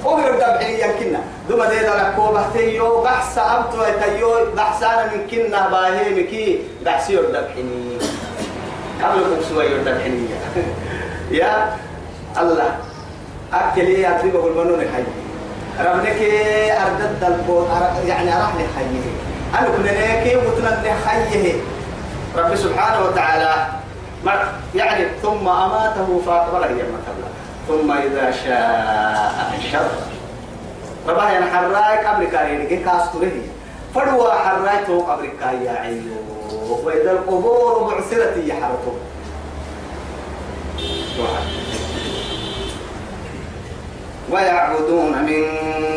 أغرب 0.05 0.35
دبعي 0.35 0.81
يمكننا 0.81 1.19
دوما 1.49 1.69
دي 1.69 1.79
دلك 1.79 2.13
كوبة 2.15 2.43
تيو. 2.53 3.01
بحث 3.01 3.37
أبتو 3.37 3.77
تيو. 4.03 4.31
بحثانا 4.57 5.05
من 5.13 5.27
كنا 5.31 5.69
باهيمكي 5.69 6.59
بحث 6.85 7.09
يردبحني 7.09 7.97
قبل 9.03 9.43
سوى 9.49 9.65
يردبحني 9.65 10.25
يا 11.39 11.75
الله. 12.41 12.75
أكل 13.53 13.81
يا 13.81 14.17
أتريب 14.19 14.35
أقول 14.35 14.51
منون 14.51 14.79
حي. 14.95 15.03
ربنك 15.85 16.21
أردد 16.71 17.23
البوت 17.23 17.67
يعني 18.07 18.37
أرح 18.37 18.55
لي 18.55 18.63
حيه 18.75 19.05
أنا 19.53 19.67
كنا 19.77 19.91
نيكي 19.91 20.35
وتنا 20.35 20.95
حيه 21.07 21.53
رب 22.37 22.55
سبحانه 22.55 23.05
وتعالى 23.05 23.67
ما 24.25 24.33
يعني 24.75 25.05
ثم 25.21 25.47
أماته 25.47 26.21
فأقبله 26.25 26.67
يما 26.67 26.99
قبله 27.07 27.29
ثم 27.67 27.91
إذا 27.91 28.31
شاء 28.31 29.53
أنشر. 29.55 29.89
ربها 31.07 31.31
يعني 31.31 31.45
حراك 31.45 32.05
قبل 32.05 32.25
كاين 32.25 32.85
كاستره. 32.85 33.31
فدوا 33.95 34.31
حرايته 34.31 34.99
قبل 34.99 35.29
يا 35.65 35.71
عيو 35.71 36.13
وإذا 36.83 37.11
القبور 37.11 37.83
بعثرت 37.83 38.37
يحرقوا 38.37 38.93
ويعبدون 44.31 45.13
من 45.29 45.41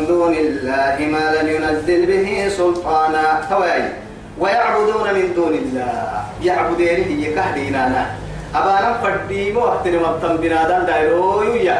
دون 0.07 0.33
الله 0.33 0.95
ما 1.13 1.25
لم 1.35 1.47
ينزل 1.55 2.01
به 2.05 2.49
سلطانا. 2.57 3.25
توي 3.49 3.83
ويعبدون 4.39 5.07
من 5.13 5.33
دون 5.35 5.53
الله. 5.53 6.23
يعبدين 6.41 6.99
هي 7.09 7.33
كهدينا 7.35 8.05
أبانا 8.55 8.93
فردي 9.03 9.53
وقتنا 9.55 9.97
مبتن 10.05 10.37
بنادان 10.37 10.85
دايرو 10.85 11.43
يا 11.43 11.77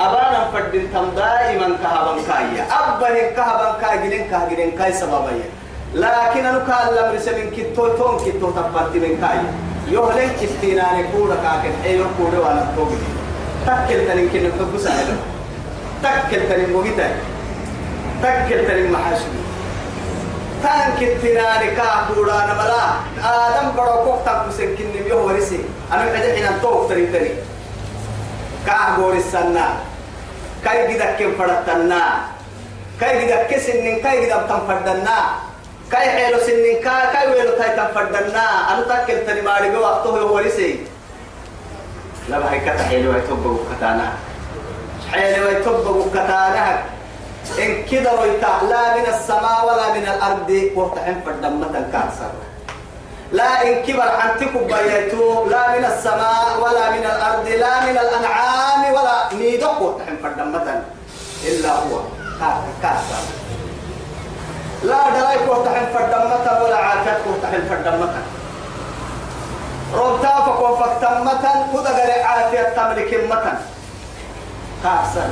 أبانا 0.00 0.40
فردين 0.52 0.88
تم 0.94 1.06
دائما 1.16 1.68
كهبان 1.82 2.18
كايا 2.28 2.64
أبهن 2.78 3.28
كهبان 3.36 3.72
كاي 3.80 3.96
جنين 4.02 4.24
كه 4.30 4.48
جنين 4.50 4.70
كاي 4.78 4.92
سببايا 4.92 5.48
لكن 5.94 6.44
أنا 6.46 6.58
قال 6.68 6.86
لم 6.96 7.14
رسمين 7.14 7.50
كتو 7.56 7.88
تون 7.98 8.14
كتو 8.24 8.50
تبارت 8.50 8.94
من 8.94 9.14
كاي. 9.22 9.38
يهلن 9.94 10.30
كتينا 10.40 10.84
نكورا 10.98 11.36
كاكن 11.44 11.74
أيو 11.84 12.04
كورا 12.18 12.38
وأنا 12.38 12.66
توجي 12.76 12.98
تكل 13.66 14.00
تنين 14.06 14.28
كن 14.32 14.42
نحب 14.48 14.78
سائل 14.78 15.08
تكل 16.02 16.48
تنين 16.48 16.70
مهيتا 16.72 17.08
تكل 18.22 18.66
تنين 18.68 18.92
محاسبي. 18.92 19.40
تان 20.62 20.92
كتينا 21.00 21.64
نكا 21.64 21.86
كورا 22.08 22.38
نملا 22.48 22.84
آدم 23.22 23.76
برو 23.76 23.96
كوك 24.04 24.18
تنكسن 24.26 24.76
كن 24.76 24.88
نميو 24.96 25.26
ورسي 25.26 25.60
أنا 25.92 26.04
كده 26.06 26.34
حين 26.34 26.60
توك 26.62 26.90
تنين 26.90 27.12
تنين 27.12 27.36
كاه 28.66 28.96
غور 28.96 29.14
السنة 29.14 29.66
كاي 30.64 30.94
جدا 30.94 31.12
كم 31.20 31.32
فرتنا 31.38 32.02
كاي 33.00 33.26
جدا 33.26 33.42
كسنن 33.42 34.00
كاي 34.02 34.26
جدا 34.26 34.36
تنفردنا 34.48 35.18
كاي 35.92 36.06
حلو 36.10 36.38
سنن 36.46 36.66
كاي 36.84 37.02
كاي 37.12 37.24
ويلو 37.30 37.52
تاي 37.58 37.70
تنفردنا 37.76 38.44
أنا 38.72 38.82
تاكل 38.88 39.26
تاني 39.26 39.40
ماري 39.40 39.68
جو 39.72 39.80
وقته 39.80 40.24
ورسي 40.26 40.78
لا 42.28 42.38
بحي 42.38 42.58
كتا 42.60 42.82
حلو 42.82 43.12
يتوبه 43.18 43.58
كتانا 45.12 45.34
حلو 45.34 45.48
يتوبه 45.48 46.10
كتانا 46.10 46.82
إن 47.58 47.84
كده 47.90 48.10
رويتا 48.12 48.52
لا 48.70 48.96
من 48.96 49.06
السماء 49.14 49.58
ولا 49.66 49.86
من 49.94 50.02
الأرض. 50.02 50.50
وفتحن 50.76 51.16
فردمة 51.26 51.78
الكارسر 51.78 52.32
لا 53.32 53.62
إن 53.62 53.82
كبر 53.82 54.08
عنتكم 54.20 54.62
بيتو 54.66 55.46
لا 55.46 55.78
من 55.78 55.84
السماء 55.84 56.46
ولا 56.62 56.90
من 56.90 57.04
الأرض 57.04 57.46
لا 57.48 57.74
من 57.86 57.96
الأنعام 57.98 58.82
ولا 58.94 59.34
نيدق. 59.38 59.82
وتحن 59.82 60.16
فردمة 60.22 60.82
إلا 61.44 61.72
هو. 61.72 62.00
كاسر 62.82 63.22
لا 64.84 65.00
درايك 65.16 65.48
وتحن 65.48 65.86
فردمة 65.94 66.46
ولا 66.62 66.76
عافيتك 66.76 67.24
وتحن 67.26 67.60
فردمة 67.68 68.14
ربطا 69.94 70.34
فكو 70.46 70.76
فكتمة 70.76 71.44
خذ 71.72 71.86
غير 71.96 72.22
عافية 72.22 72.62
تملك 72.76 73.10
متن 73.30 73.56
كاسر 74.86 75.28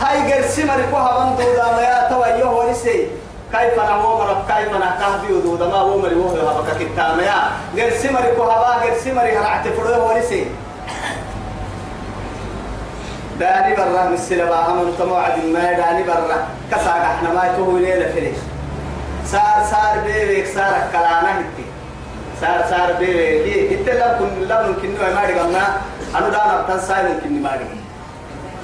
هاي 0.00 0.32
قرسي 0.32 0.64
مريكو 0.64 0.96
هبان 0.96 1.36
دودا 1.36 1.72
ما 1.76 1.82
يا 1.82 2.08
تويوه 2.08 2.54
ورسي 2.54 3.06
كيف 3.52 3.80
أنا 3.80 3.96
مرة 3.96 4.44
كيف 4.48 4.76
أنا 4.76 4.96
كهبي 5.00 5.32
ودود 5.32 5.62
ما 5.62 5.96
مري 5.96 6.14
وهو 6.14 6.48
هبك 6.48 6.78
كتام 6.78 7.20
يا 7.20 7.50
غير 7.76 7.90
سمري 7.96 8.36
كو 8.36 8.42
هبا 8.42 8.84
غير 8.84 8.98
سمري 9.04 9.38
هرعت 9.38 9.68
فرو 9.68 10.08
ورسي 10.08 10.46
داني 13.40 13.76
برا 13.76 14.10
مسلا 14.10 14.44
با 14.44 14.66
امن 14.70 14.94
تموعد 14.98 15.44
ما 15.44 15.72
داني 15.72 16.02
برا 16.02 16.38
كساق 16.70 17.02
إحنا 17.12 17.28
ما 17.34 17.56
تو 17.56 17.78
ليله 17.78 18.12
فليس 18.12 18.38
صار 19.32 19.58
صار 19.70 19.94
بيك 20.04 20.46
صار 20.54 20.74
كلانا 20.92 21.40
هتي 21.40 21.66
صار 22.40 22.60
صار 22.70 22.92
بيك 22.92 23.72
انت 23.72 23.88
لا 23.88 24.18
كن 24.18 24.48
لا 24.48 24.66
ممكن 24.66 24.88
ما 25.14 25.24
دي 25.26 25.32
قلنا 25.32 25.64
انا 26.14 26.28
دانا 26.28 26.62
بتن 26.62 26.80
ساي 26.80 27.02
ممكن 27.02 27.85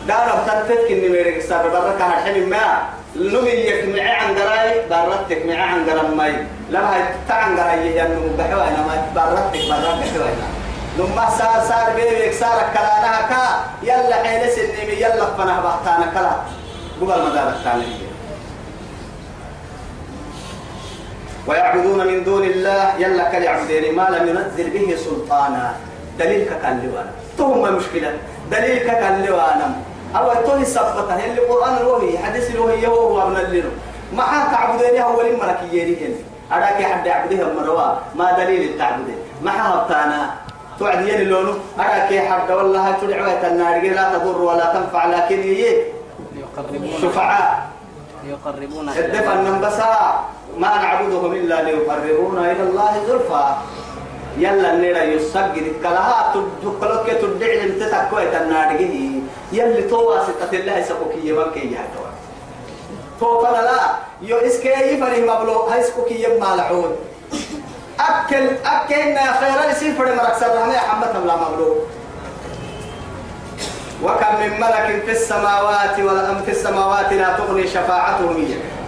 دار 0.08 0.28
بتتك 0.42 0.90
إني 0.90 1.08
ميرك 1.08 1.40
سار 1.40 1.68
برك 1.68 2.00
هالحين 2.02 2.50
ما. 2.50 2.82
نمي 3.16 3.50
يكمع 3.50 4.02
عن 4.02 4.34
قراي 4.38 4.88
برتك 4.90 5.46
مع 5.46 5.62
عن 5.62 5.90
قرام 5.90 6.16
ماي. 6.16 6.46
لما 6.70 6.96
هي 6.96 7.02
تعن 7.28 7.60
قراي 7.60 7.98
ينمو 7.98 8.36
بحوا 8.38 8.62
أنا 8.68 8.82
ما 8.86 8.94
برك 9.14 9.52
بحوا 9.52 9.78
أنا 9.78 10.52
لما 10.98 11.30
صار 11.38 11.64
صار 11.68 11.86
بيبك 11.96 12.34
صار 12.34 12.58
كلانها 12.74 13.20
كا 13.30 13.44
يلا 13.82 14.16
حين 14.24 14.50
سنمي 14.50 14.92
يلا 14.92 15.26
فنه 15.36 15.60
بحتانا 15.60 16.06
كلا. 16.14 16.32
قبل 17.00 17.22
ما 17.22 17.34
دارك 17.34 17.54
تاني 17.64 17.84
ويعبدون 21.46 22.06
من 22.06 22.24
دون 22.24 22.44
الله. 22.44 22.94
يلا 22.98 23.24
كل 23.30 23.42
يعبدين 23.42 23.94
ما 23.94 24.08
لم 24.10 24.28
ينزل 24.28 24.70
به 24.70 24.96
سلطانا. 24.96 25.74
دليل 26.18 26.48
كان 26.48 26.76
لوانا 26.84 27.10
تهم 27.38 27.76
مشكلة. 27.76 28.12
دليل 28.50 28.78
كان 28.78 29.24
لوانا 29.26 29.68
أو 30.16 30.46
توي 30.46 30.64
سبتها 30.64 31.24
اللي 31.24 31.40
القرآن 31.42 31.76
الوهي 31.76 32.18
حديث 32.18 32.50
الوهي 32.50 32.86
هو 32.86 33.22
أبن 33.22 33.36
الليل. 33.36 33.64
ما 34.12 34.22
حان 34.22 34.52
تعبدين 34.52 35.02
هو 35.02 35.20
اللي 35.20 35.36
مركيين 35.36 36.16
أراك 36.52 36.82
حد 36.82 37.06
يعبدها 37.06 37.52
مروا. 37.54 37.88
ما 38.14 38.32
دليل 38.32 38.70
التعبدين 38.70 39.16
ما 39.42 39.50
حان 39.50 40.26
توعد 40.78 41.06
ين 41.08 41.20
اللون 41.20 41.60
أراك 41.78 42.10
حد 42.28 42.50
والله 42.50 42.92
تدعوة 43.02 43.46
النار 43.46 43.82
لا 43.82 44.18
تضر 44.18 44.42
ولا 44.42 44.66
تنفع 44.74 45.06
لكن 45.06 45.42
هي 45.42 45.76
ليقربون 46.34 46.90
شفعاء. 47.02 47.62
ليقربون 48.24 48.88
الدفع 48.88 49.32
النبسا 49.32 50.20
ما 50.58 50.68
نعبدهم 50.68 51.32
إلا 51.32 51.62
ليقربونا 51.62 52.52
إلى 52.52 52.62
الله 52.62 52.92
زلفى. 53.08 53.44
يلا 54.38 54.76
نرى 54.76 55.02
يسجد 55.12 55.66
كلها 55.82 56.34
تدخلك 56.34 57.06
تدعي 57.22 57.60
لم 57.60 57.78
تتكوي 57.80 58.36
النارجه 58.36 58.90
يلي 59.52 59.82
توا 59.82 60.24
ستة 60.24 60.52
الله 60.58 60.78
يسقوك 60.78 61.12
يبكي 61.24 61.72
يا 61.72 61.84
توا 61.94 62.10
تو 63.20 63.44
فلا 63.44 63.62
لا. 63.62 63.78
يو 64.22 64.36
إسكي 64.36 64.68
يفري 64.68 65.20
مبلو. 65.22 65.52
هاي 65.52 65.82
سقوك 65.82 66.10
يما 66.10 66.56
لعون 66.56 66.96
أكل 68.00 68.44
أكل 68.64 69.14
خير 69.40 69.70
يصير 69.70 69.94
فرد 69.94 70.14
مركز 70.16 70.42
الرحمة 70.42 70.76
حمد 70.76 71.26
لا 71.26 71.36
مبلو. 71.36 71.76
وكم 74.02 74.34
من 74.40 74.60
ملك 74.60 75.02
في 75.06 75.12
السماوات 75.12 75.98
والأم 75.98 76.42
في 76.42 76.50
السماوات 76.50 77.12
لا 77.12 77.36
تغني 77.38 77.66
شفاعتهم 77.68 78.46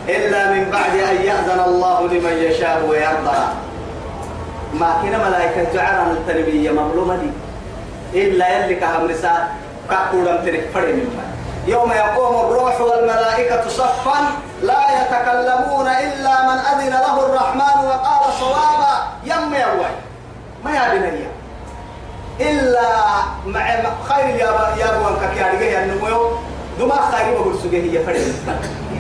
إلا 0.08 0.50
من 0.50 0.70
بعد 0.70 0.94
أن 1.10 1.16
يأذن 1.22 1.60
الله 1.66 2.06
لمن 2.06 2.32
يشاء 2.32 2.86
ويرضى. 2.88 3.40
ما 4.80 4.94
كنا 5.02 5.28
ملائكة 5.28 5.72
تعرى 5.72 6.10
التربية 6.10 6.70
مظلومة 6.70 7.16
دي. 7.16 7.30
إلا 8.14 8.48
يلي 8.64 8.74
كهم 8.74 9.06
رسالة 9.06 9.48
كقولم 9.90 10.44
ترك 10.44 10.70
فرد 10.74 11.08
يوم 11.66 11.92
يقوم 11.92 12.46
الروح 12.46 12.80
والملائكة 12.80 13.68
صفا 13.68 14.18
لا 14.62 14.80
يتكلمون 15.00 15.86
إلا 15.86 16.42
من 16.42 16.58
أذن 16.58 16.90
له 16.90 17.26
الرحمن 17.26 17.86
وقال 17.86 18.32
صوابا 18.40 18.94
يم 19.24 19.54
يروي 19.54 19.86
ما 20.64 20.70
يا 20.70 20.94
بنيّة 20.94 21.30
إلا 22.40 22.88
مع 23.46 23.66
خير 24.08 24.28
يا 24.36 24.50
يا 24.78 24.98
بوان 24.98 25.16
كيارجه 25.34 25.64
يا 25.64 25.86
نمو 25.86 26.30
دما 26.78 26.94
خير 27.12 27.34
بقول 27.38 27.58
سجيه 27.58 27.98
هي 27.98 28.04
فرد 28.04 28.34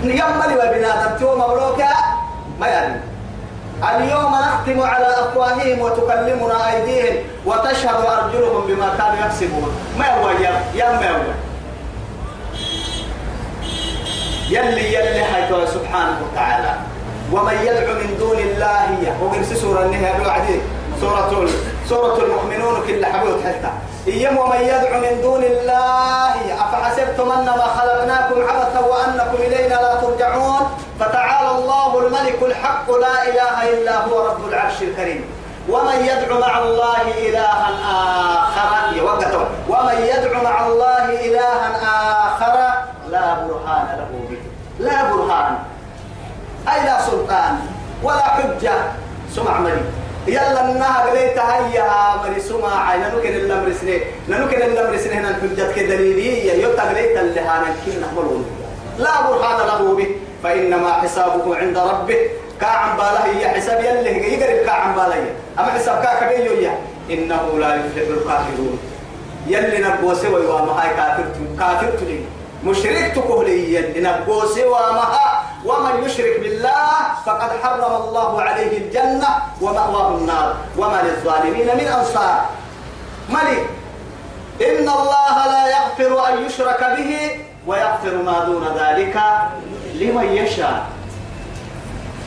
يملي 0.04 0.54
وبنادم 0.54 1.18
تو 1.20 1.36
مبروكا 1.36 1.88
ما 2.60 2.66
يعني 2.66 3.00
اليوم 3.82 4.34
نختم 4.34 4.80
على 4.82 5.06
أفواههم 5.06 5.80
وتكلمنا 5.80 6.72
أيديهم 6.72 7.16
وتشهد 7.46 8.04
أرجلهم 8.06 8.66
بما 8.66 8.88
كانوا 8.98 9.26
يكسبون. 9.26 9.70
ما 9.98 10.08
هو 10.18 10.30
يا 10.30 10.52
يا 10.74 10.88
ما 10.90 11.10
هو؟ 11.10 11.22
يلي 14.50 14.94
يلي 14.94 15.24
حيث 15.24 15.50
سبحانه 15.74 16.16
وتعالى. 16.24 16.72
ومن 17.32 17.54
يدعو 17.54 17.94
من 17.94 18.16
دون 18.18 18.38
الله 18.38 18.88
وقرس 19.22 19.52
سورة 19.52 19.82
النهاية 19.82 20.24
بعدين 20.24 20.60
سورة 21.00 21.48
سورة 21.88 22.18
المؤمنون 22.24 22.86
كل 22.86 23.06
حبوت 23.06 23.40
حتى. 23.44 23.70
إيام 24.06 24.38
ومن 24.38 24.60
يدعو 24.60 25.00
من 25.00 25.20
دون 25.22 25.42
الله. 25.42 26.34
أفحسبتم 26.64 27.32
أنما 27.32 27.66
خلقناكم 27.76 28.40
عبثا 28.48 28.80
وأنكم 28.80 29.36
إلينا 29.42 29.74
لا 29.74 29.94
ترجعون؟ 30.00 30.62
فتعالى 31.00 31.50
الله 31.58 32.06
الملك 32.06 32.38
الحق 32.42 32.90
لا 32.90 33.22
إله 33.28 33.56
إلا 33.70 33.94
هو 34.04 34.26
رب 34.26 34.48
العرش 34.48 34.82
الكريم. 34.82 35.24
ومن 35.68 35.98
يدعو 36.04 36.40
مع 36.40 36.58
الله 36.58 37.02
إلها 37.26 37.68
آخر 38.36 38.96
يوقته 38.96 39.42
ومن 39.68 39.96
يدعو 40.12 40.42
مع 40.44 40.66
الله 40.66 41.04
إلها 41.26 41.68
آخر 42.26 42.54
لا 43.10 43.34
برهان 43.34 43.86
له 43.98 44.10
به. 44.30 44.42
لا 44.78 44.98
برهان. 45.10 45.54
أي 46.68 46.84
لا 46.84 47.00
سلطان؟ 47.00 47.54
ولا 48.02 48.22
حجة. 48.22 48.74
سمع 49.34 49.60
مريم 49.60 49.86
يلا 50.26 50.70
النها 50.70 51.10
قليت 51.10 51.38
هيا 51.38 51.88
مري. 52.22 52.40
سمع 52.40 52.88
عين. 52.88 53.04
الأمر 53.24 53.72
سنه 53.80 54.00
نكن 54.28 54.62
الأمر 54.62 54.96
سنه 54.96 55.12
هنا 55.12 55.28
الحجة 55.28 55.72
كدليلية. 55.72 56.62
يوتا 56.62 56.82
قليت 56.82 57.18
اللي 57.18 57.40
هانا 57.40 57.66
كن 57.86 58.00
نحملون 58.00 58.63
لا 58.98 59.14
برهان 59.26 59.66
له 59.66 59.94
به. 59.94 60.08
فإنما 60.42 60.92
حسابه 60.92 61.56
عند 61.56 61.78
ربه. 61.78 62.30
كاعم 62.60 62.96
باله 62.96 63.24
هي 63.24 63.48
حساب 63.48 63.84
يلي 63.84 64.34
يقرب 64.34 64.66
كاعم 64.66 64.94
باله. 64.94 65.34
أما 65.58 65.70
حساب 65.70 66.02
كاك 66.02 66.20
بيو 66.28 66.70
إنه 67.10 67.58
لا 67.58 67.74
يفلح 67.74 68.08
الكافرون. 68.08 68.78
يلي 69.46 69.78
نبوسي 69.88 70.28
ويوام 70.28 70.68
هاي 70.68 70.90
كافر 70.96 71.24
كافر 71.58 71.90
تلي 72.00 72.20
مشرك 72.64 73.12
تقولي 73.14 73.92
نبوسي 73.96 74.64
وامها 74.64 75.42
ومن 75.64 76.04
يشرك 76.04 76.40
بالله 76.40 76.92
فقد 77.26 77.50
حرم 77.62 77.92
الله 78.02 78.42
عليه 78.42 78.78
الجنة 78.78 79.28
ومأواه 79.60 80.08
النار. 80.08 80.56
وما 80.78 81.02
للظالمين 81.02 81.66
من 81.66 81.86
أنصار. 81.86 82.44
ملك. 83.28 83.64
إن 84.62 84.88
الله 84.88 85.36
لا 85.52 85.62
يغفر 85.76 86.28
أن 86.28 86.44
يشرك 86.46 86.80
به 86.96 87.40
ويغفر 87.66 88.22
ما 88.26 88.44
دون 88.44 88.64
ذلك 88.78 89.16
لمن 89.94 90.32
يشاء. 90.32 90.86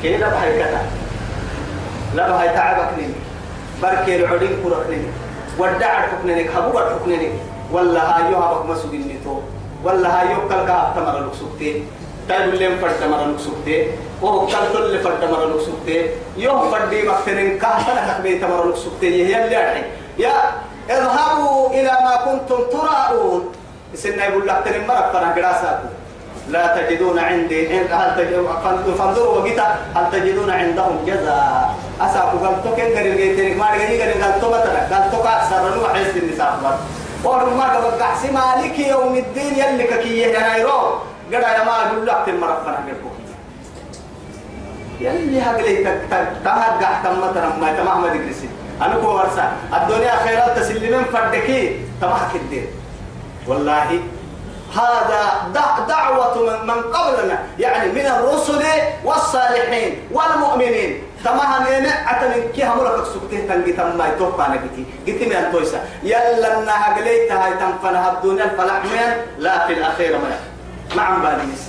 كده 0.03 0.27
بحي 0.29 0.59
كتا 0.59 0.81
لا 2.15 2.29
بحي 2.29 2.49
تعبك 2.49 2.89
نيني. 2.97 3.13
بركي 3.81 4.15
العلين 4.15 4.63
كرك 4.63 4.89
نيني. 4.89 5.07
ودع 5.59 6.01
حكنينك 6.01 6.49
حبوب 6.55 6.77
حكنينك 6.77 7.31
ولا 7.71 8.01
هايوها 8.01 8.53
بك 8.53 8.65
مسجد 8.65 8.93
نتو 8.93 9.39
ولا 9.83 10.21
هايو 10.21 10.49
كالكا 10.49 10.93
تمر 10.95 11.19
لكسوكتين 11.19 11.87
تايب 12.27 12.53
اللي 12.53 12.77
فرد 12.77 12.93
تمر 13.01 13.25
لكسوكتين 13.25 13.87
وهو 14.21 14.47
كالتو 14.47 14.77
اللي 14.77 14.99
فرد 14.99 15.19
تمر 15.21 15.45
لكسوكتين 15.45 16.05
يوم 16.37 16.71
فردي 16.71 17.07
مكتنين 17.09 17.59
كهتنا 17.59 18.13
تكبي 18.13 18.39
تمر 18.39 18.69
لكسوكتين 18.69 19.27
هي 19.27 19.45
اللي 19.45 19.83
يا 20.17 20.33
اذهبوا 20.89 21.69
إلى 21.69 21.91
ما 22.03 22.15
كنتم 22.25 22.57
تراءون 22.71 23.51
سنة 23.95 24.23
يقول 24.23 24.47
لك 24.47 24.61
تنين 24.65 24.87
مرق 24.87 25.11
فنا 25.11 25.33
قراساكم 25.35 25.89
لا 26.49 26.63
تجدون 26.77 27.19
عندي 27.19 27.79
هل 27.79 28.15
تجدون 28.17 28.47
فانظروا 28.97 29.37
وقتا 29.37 29.75
هل 29.95 30.11
تجدون 30.11 30.49
عندهم 30.49 31.05
جزاء؟ 31.05 31.75
أساكو 32.01 32.37
قال 32.37 32.63
تو 32.63 32.75
كن 32.75 32.97
قريب 32.97 33.17
جيتين 33.17 33.57
ما 33.57 33.65
رجعي 33.73 34.01
قريب 34.01 34.23
قال 34.23 34.41
تو 34.41 34.47
بتنا 34.49 34.87
قال 34.91 35.11
تو 35.11 35.23
كأسر 35.23 35.75
نوع 35.75 35.93
حس 35.93 36.17
النساء 36.17 36.59
بس 36.63 36.79
ورم 37.25 37.57
ما 37.57 37.67
قبل 37.73 38.03
قحسي 38.03 38.31
مالك 38.31 38.79
يوم 38.79 39.15
الدين 39.15 39.53
يلي 39.59 39.83
ككية 39.83 40.27
ينايرو 40.27 40.79
قد 41.27 41.33
يا 41.33 41.63
ما 41.63 41.73
أقول 41.85 42.07
لك 42.07 42.17
تمرق 42.25 42.63
فنا 42.63 42.77
قريبكم 42.83 43.11
يلي 45.01 45.41
هقلي 45.41 45.83
تهد 46.43 46.83
قحتم 46.83 47.19
مثلا 47.19 47.49
ما 47.61 47.73
تمام 47.77 48.01
ما 48.01 48.09
تجلسي 48.09 48.49
أنا 48.81 48.95
كو 48.95 49.07
ورسا 49.07 49.51
الدنيا 49.73 50.15
خيرات 50.15 50.59
تسلمين 50.59 51.03
فردكي. 51.13 51.79
تمحك 52.01 52.35
الدين. 52.35 52.67
والله 53.47 53.99
هذا 54.75 55.51
دعوة 55.87 56.35
من, 56.37 56.67
من 56.67 56.81
قبلنا 56.83 57.39
يعني 57.59 57.91
من 57.91 58.05
الرسل 58.05 58.63
والصالحين 59.05 59.95
والمؤمنين. 60.11 61.03
تمام 61.25 61.63
أنا 61.63 61.89
أتمنى 62.11 62.47
كي 62.55 62.63
هم 62.63 62.83
لك 62.83 63.03
سكته 63.03 63.47
تنجي 63.49 63.73
تم 63.73 63.97
ما 63.97 64.07
يتوقع 64.07 64.47
نبتي 64.47 64.85
قلت 65.07 65.21
من 65.23 65.35
التويسة 65.35 65.79
يلا 66.03 66.59
إنها 66.59 66.95
قليتها 66.97 67.45
هاي 67.45 67.53
تنفنها 67.53 68.11
الدنيا 68.11 68.43
الفلاح 68.43 68.81
لا 69.39 69.67
في 69.67 69.73
الأخير 69.73 70.17
ما 70.17 70.39
مع 70.95 71.17
باليس 71.17 71.63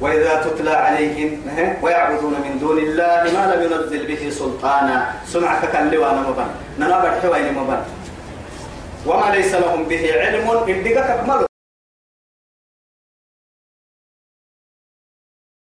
وإذا 0.00 0.42
تتلى 0.42 0.70
عليهم 0.70 1.42
ويعبدون 1.82 2.32
من 2.32 2.58
دون 2.60 2.78
الله 2.78 3.22
ما 3.34 3.54
لم 3.54 3.62
ينزل 3.62 4.06
به 4.06 4.30
سلطانا. 4.30 5.12
سمعك 5.26 5.70
كان 5.72 5.90
لوانا 5.90 6.20
مبان 6.20 6.50
ننابر 6.78 7.10
حوين 7.22 7.54
مبان 7.54 7.82
وما 9.08 9.34
ليس 9.36 9.54
لهم 9.54 9.84
به 9.84 10.12
علم 10.20 10.50
إن 10.68 10.82
دقك 10.84 10.96
أكمله 11.10 11.47